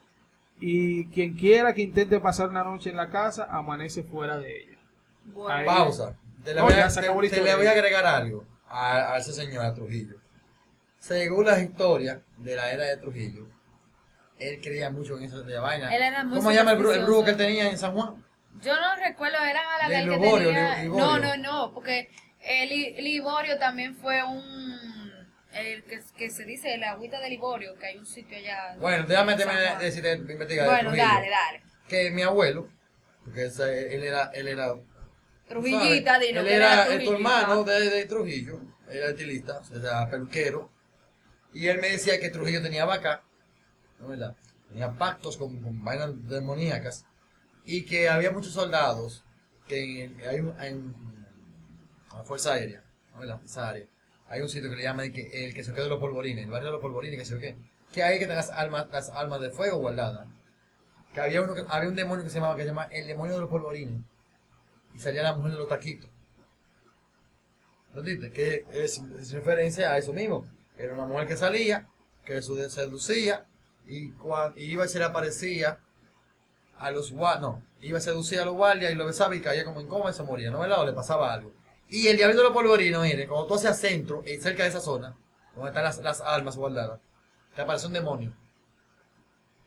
[0.61, 4.79] y quien quiera que intente pasar una noche en la casa amanece fuera de ella.
[5.25, 6.17] Bueno, Pausa.
[6.45, 9.65] Te le No, voy, a, te- te le voy agregar algo a, a ese señor,
[9.65, 10.17] a Trujillo.
[10.99, 13.47] Según las historias de la era de Trujillo,
[14.39, 15.95] él creía mucho en esa de vaina.
[15.95, 17.93] Él era muy ¿Cómo se llama el, bru- el brujo que él tenía en San
[17.93, 18.25] Juan?
[18.63, 20.83] Yo no recuerdo, eran a la que Liborio, tenía...
[20.83, 21.37] Li- No, Liborio.
[21.37, 21.37] no,
[21.67, 22.09] no, porque
[22.43, 24.98] el Li- Liborio también fue un...
[25.59, 28.77] El que, que se dice el agüita de Liborio, que hay un sitio allá.
[28.79, 31.63] Bueno, déjame terminar de decirte, investigar Bueno, dale, dale.
[31.89, 32.69] Que mi abuelo,
[33.25, 34.75] porque ese- él era, él era
[35.49, 40.71] Trujillita, dilo Él era era tu hermano de, de Trujillo, era estilista, o sea, peluquero.
[41.55, 43.23] Y él me decía que Trujillo tenía vaca,
[43.99, 44.37] ¿no verdad?
[44.69, 47.07] Tenía pactos con, con vainas demoníacas.
[47.65, 49.25] Y que había muchos soldados
[49.67, 50.21] que en,
[50.61, 50.95] en
[52.15, 52.83] la Fuerza Aérea,
[53.13, 53.41] ¿no verdad?
[53.45, 53.87] Esa área.
[54.29, 56.51] Hay un sitio que le llaman que, el que se quedó de los polvorines, el
[56.51, 57.57] barrio de los polvorines, que se qué.
[57.93, 60.27] Que hay que tener las almas, las almas de fuego guardadas.
[61.15, 63.35] Que había uno que, había un demonio que se llamaba, que se llama el demonio
[63.35, 64.03] de los polvorines.
[64.95, 66.11] Y salía la mujer de los taquitos.
[67.91, 68.31] ¿Entendiste?
[68.33, 70.47] Que es, es referencia a eso mismo.
[70.77, 71.89] Era una mujer que salía,
[72.25, 73.47] que se seducía,
[73.87, 75.81] y, cua- y iba y se le aparecía
[76.79, 79.65] a los guardias, no, iba a seducir a los guardias y lo besaba y caía
[79.65, 80.83] como en coma y se moría, ¿no verdad?
[80.83, 81.53] O le pasaba algo.
[81.89, 84.81] Y el diablito de los polvorinos, mire, cuando tú hacia centro, eh, cerca de esa
[84.81, 85.17] zona,
[85.55, 87.01] donde están las, las almas guardadas,
[87.55, 88.33] te aparece un demonio.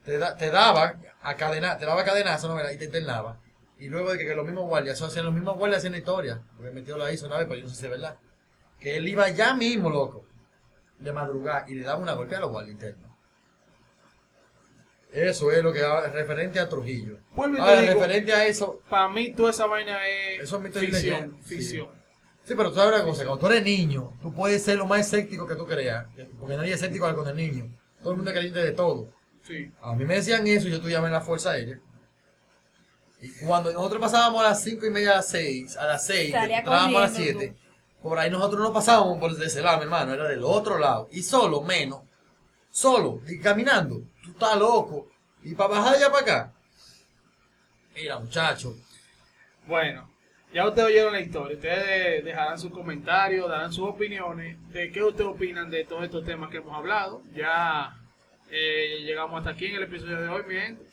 [0.05, 2.72] Te, da- te daba a cadena, te daba cadenazo, ¿no?
[2.72, 3.39] Y te internaba.
[3.80, 6.41] Y luego de que, que los mismos guardias, eso hacían los mismos guardias haciendo historia,
[6.55, 8.17] porque metió la hizo una vez, pero yo no sé si es verdad.
[8.80, 10.26] Que él iba ya mismo, loco,
[10.99, 13.09] de madrugada, y le daba una golpe a los guardias internos.
[15.11, 17.17] Eso es lo que va referente a Trujillo.
[17.36, 20.80] Te Ahora, digo- referente a eso, Para mí toda esa vaina es Eso es mito
[20.80, 21.38] ficción.
[21.43, 21.84] sí.
[22.52, 24.99] Sí, pero tú sabes una cosa, cuando tú eres niño, tú puedes ser lo más
[24.99, 26.06] escéptico que tú creas,
[26.38, 27.74] porque nadie es escéptico con el niño.
[28.02, 29.08] Todo el mundo es creyente de todo.
[29.41, 29.72] Sí.
[29.82, 31.80] A mí me decían eso y yo estudiaba en la Fuerza Aérea.
[33.22, 36.32] Y cuando nosotros pasábamos a las 5 y media a las 6, a las 6,
[36.34, 37.58] Salía entrábamos a las corriendo 7,
[38.04, 41.08] por ahí nosotros no pasábamos por ese lado, mi hermano, era del otro lado.
[41.10, 42.02] Y solo, menos,
[42.70, 44.02] solo, y caminando.
[44.26, 45.08] Tú estás loco.
[45.41, 46.54] Y para bajar de allá para acá.
[47.95, 48.76] Mira, muchacho.
[49.66, 50.11] Bueno,
[50.54, 51.56] ya ustedes oyeron la historia.
[51.56, 56.49] Ustedes dejarán sus comentarios, darán sus opiniones de qué ustedes opinan de todos estos temas
[56.49, 57.22] que hemos hablado.
[57.34, 57.95] Ya
[58.49, 60.84] eh, llegamos hasta aquí en el episodio de hoy, mi gente.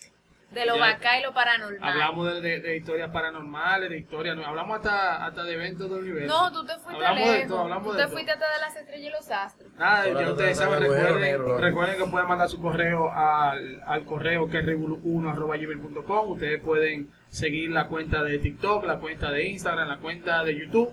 [0.52, 0.80] De lo Ya.
[0.80, 1.90] bacá y lo paranormal.
[1.92, 5.98] Hablamos de, de- de historias paranormales, de historias, no, hablamos hasta, hasta de eventos del
[5.98, 6.26] universo.
[6.34, 8.12] No, tú te fuiste Hablamos de todo, hablamos tú de te todo.
[8.14, 9.72] fuiste hasta de las estrellas y los astros.
[9.74, 13.82] Nada, Ahora ya no ustedes te saben, recuerden, recuerden que pueden mandar su correo al,
[13.84, 16.30] al correo que es revolú1.gmail.com.
[16.30, 20.92] Ustedes pueden seguir la cuenta de TikTok, la cuenta de Instagram, la cuenta de YouTube.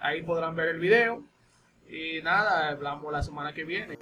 [0.00, 1.22] Ahí podrán ver el video.
[1.88, 3.98] Y nada, hablamos la semana que viene.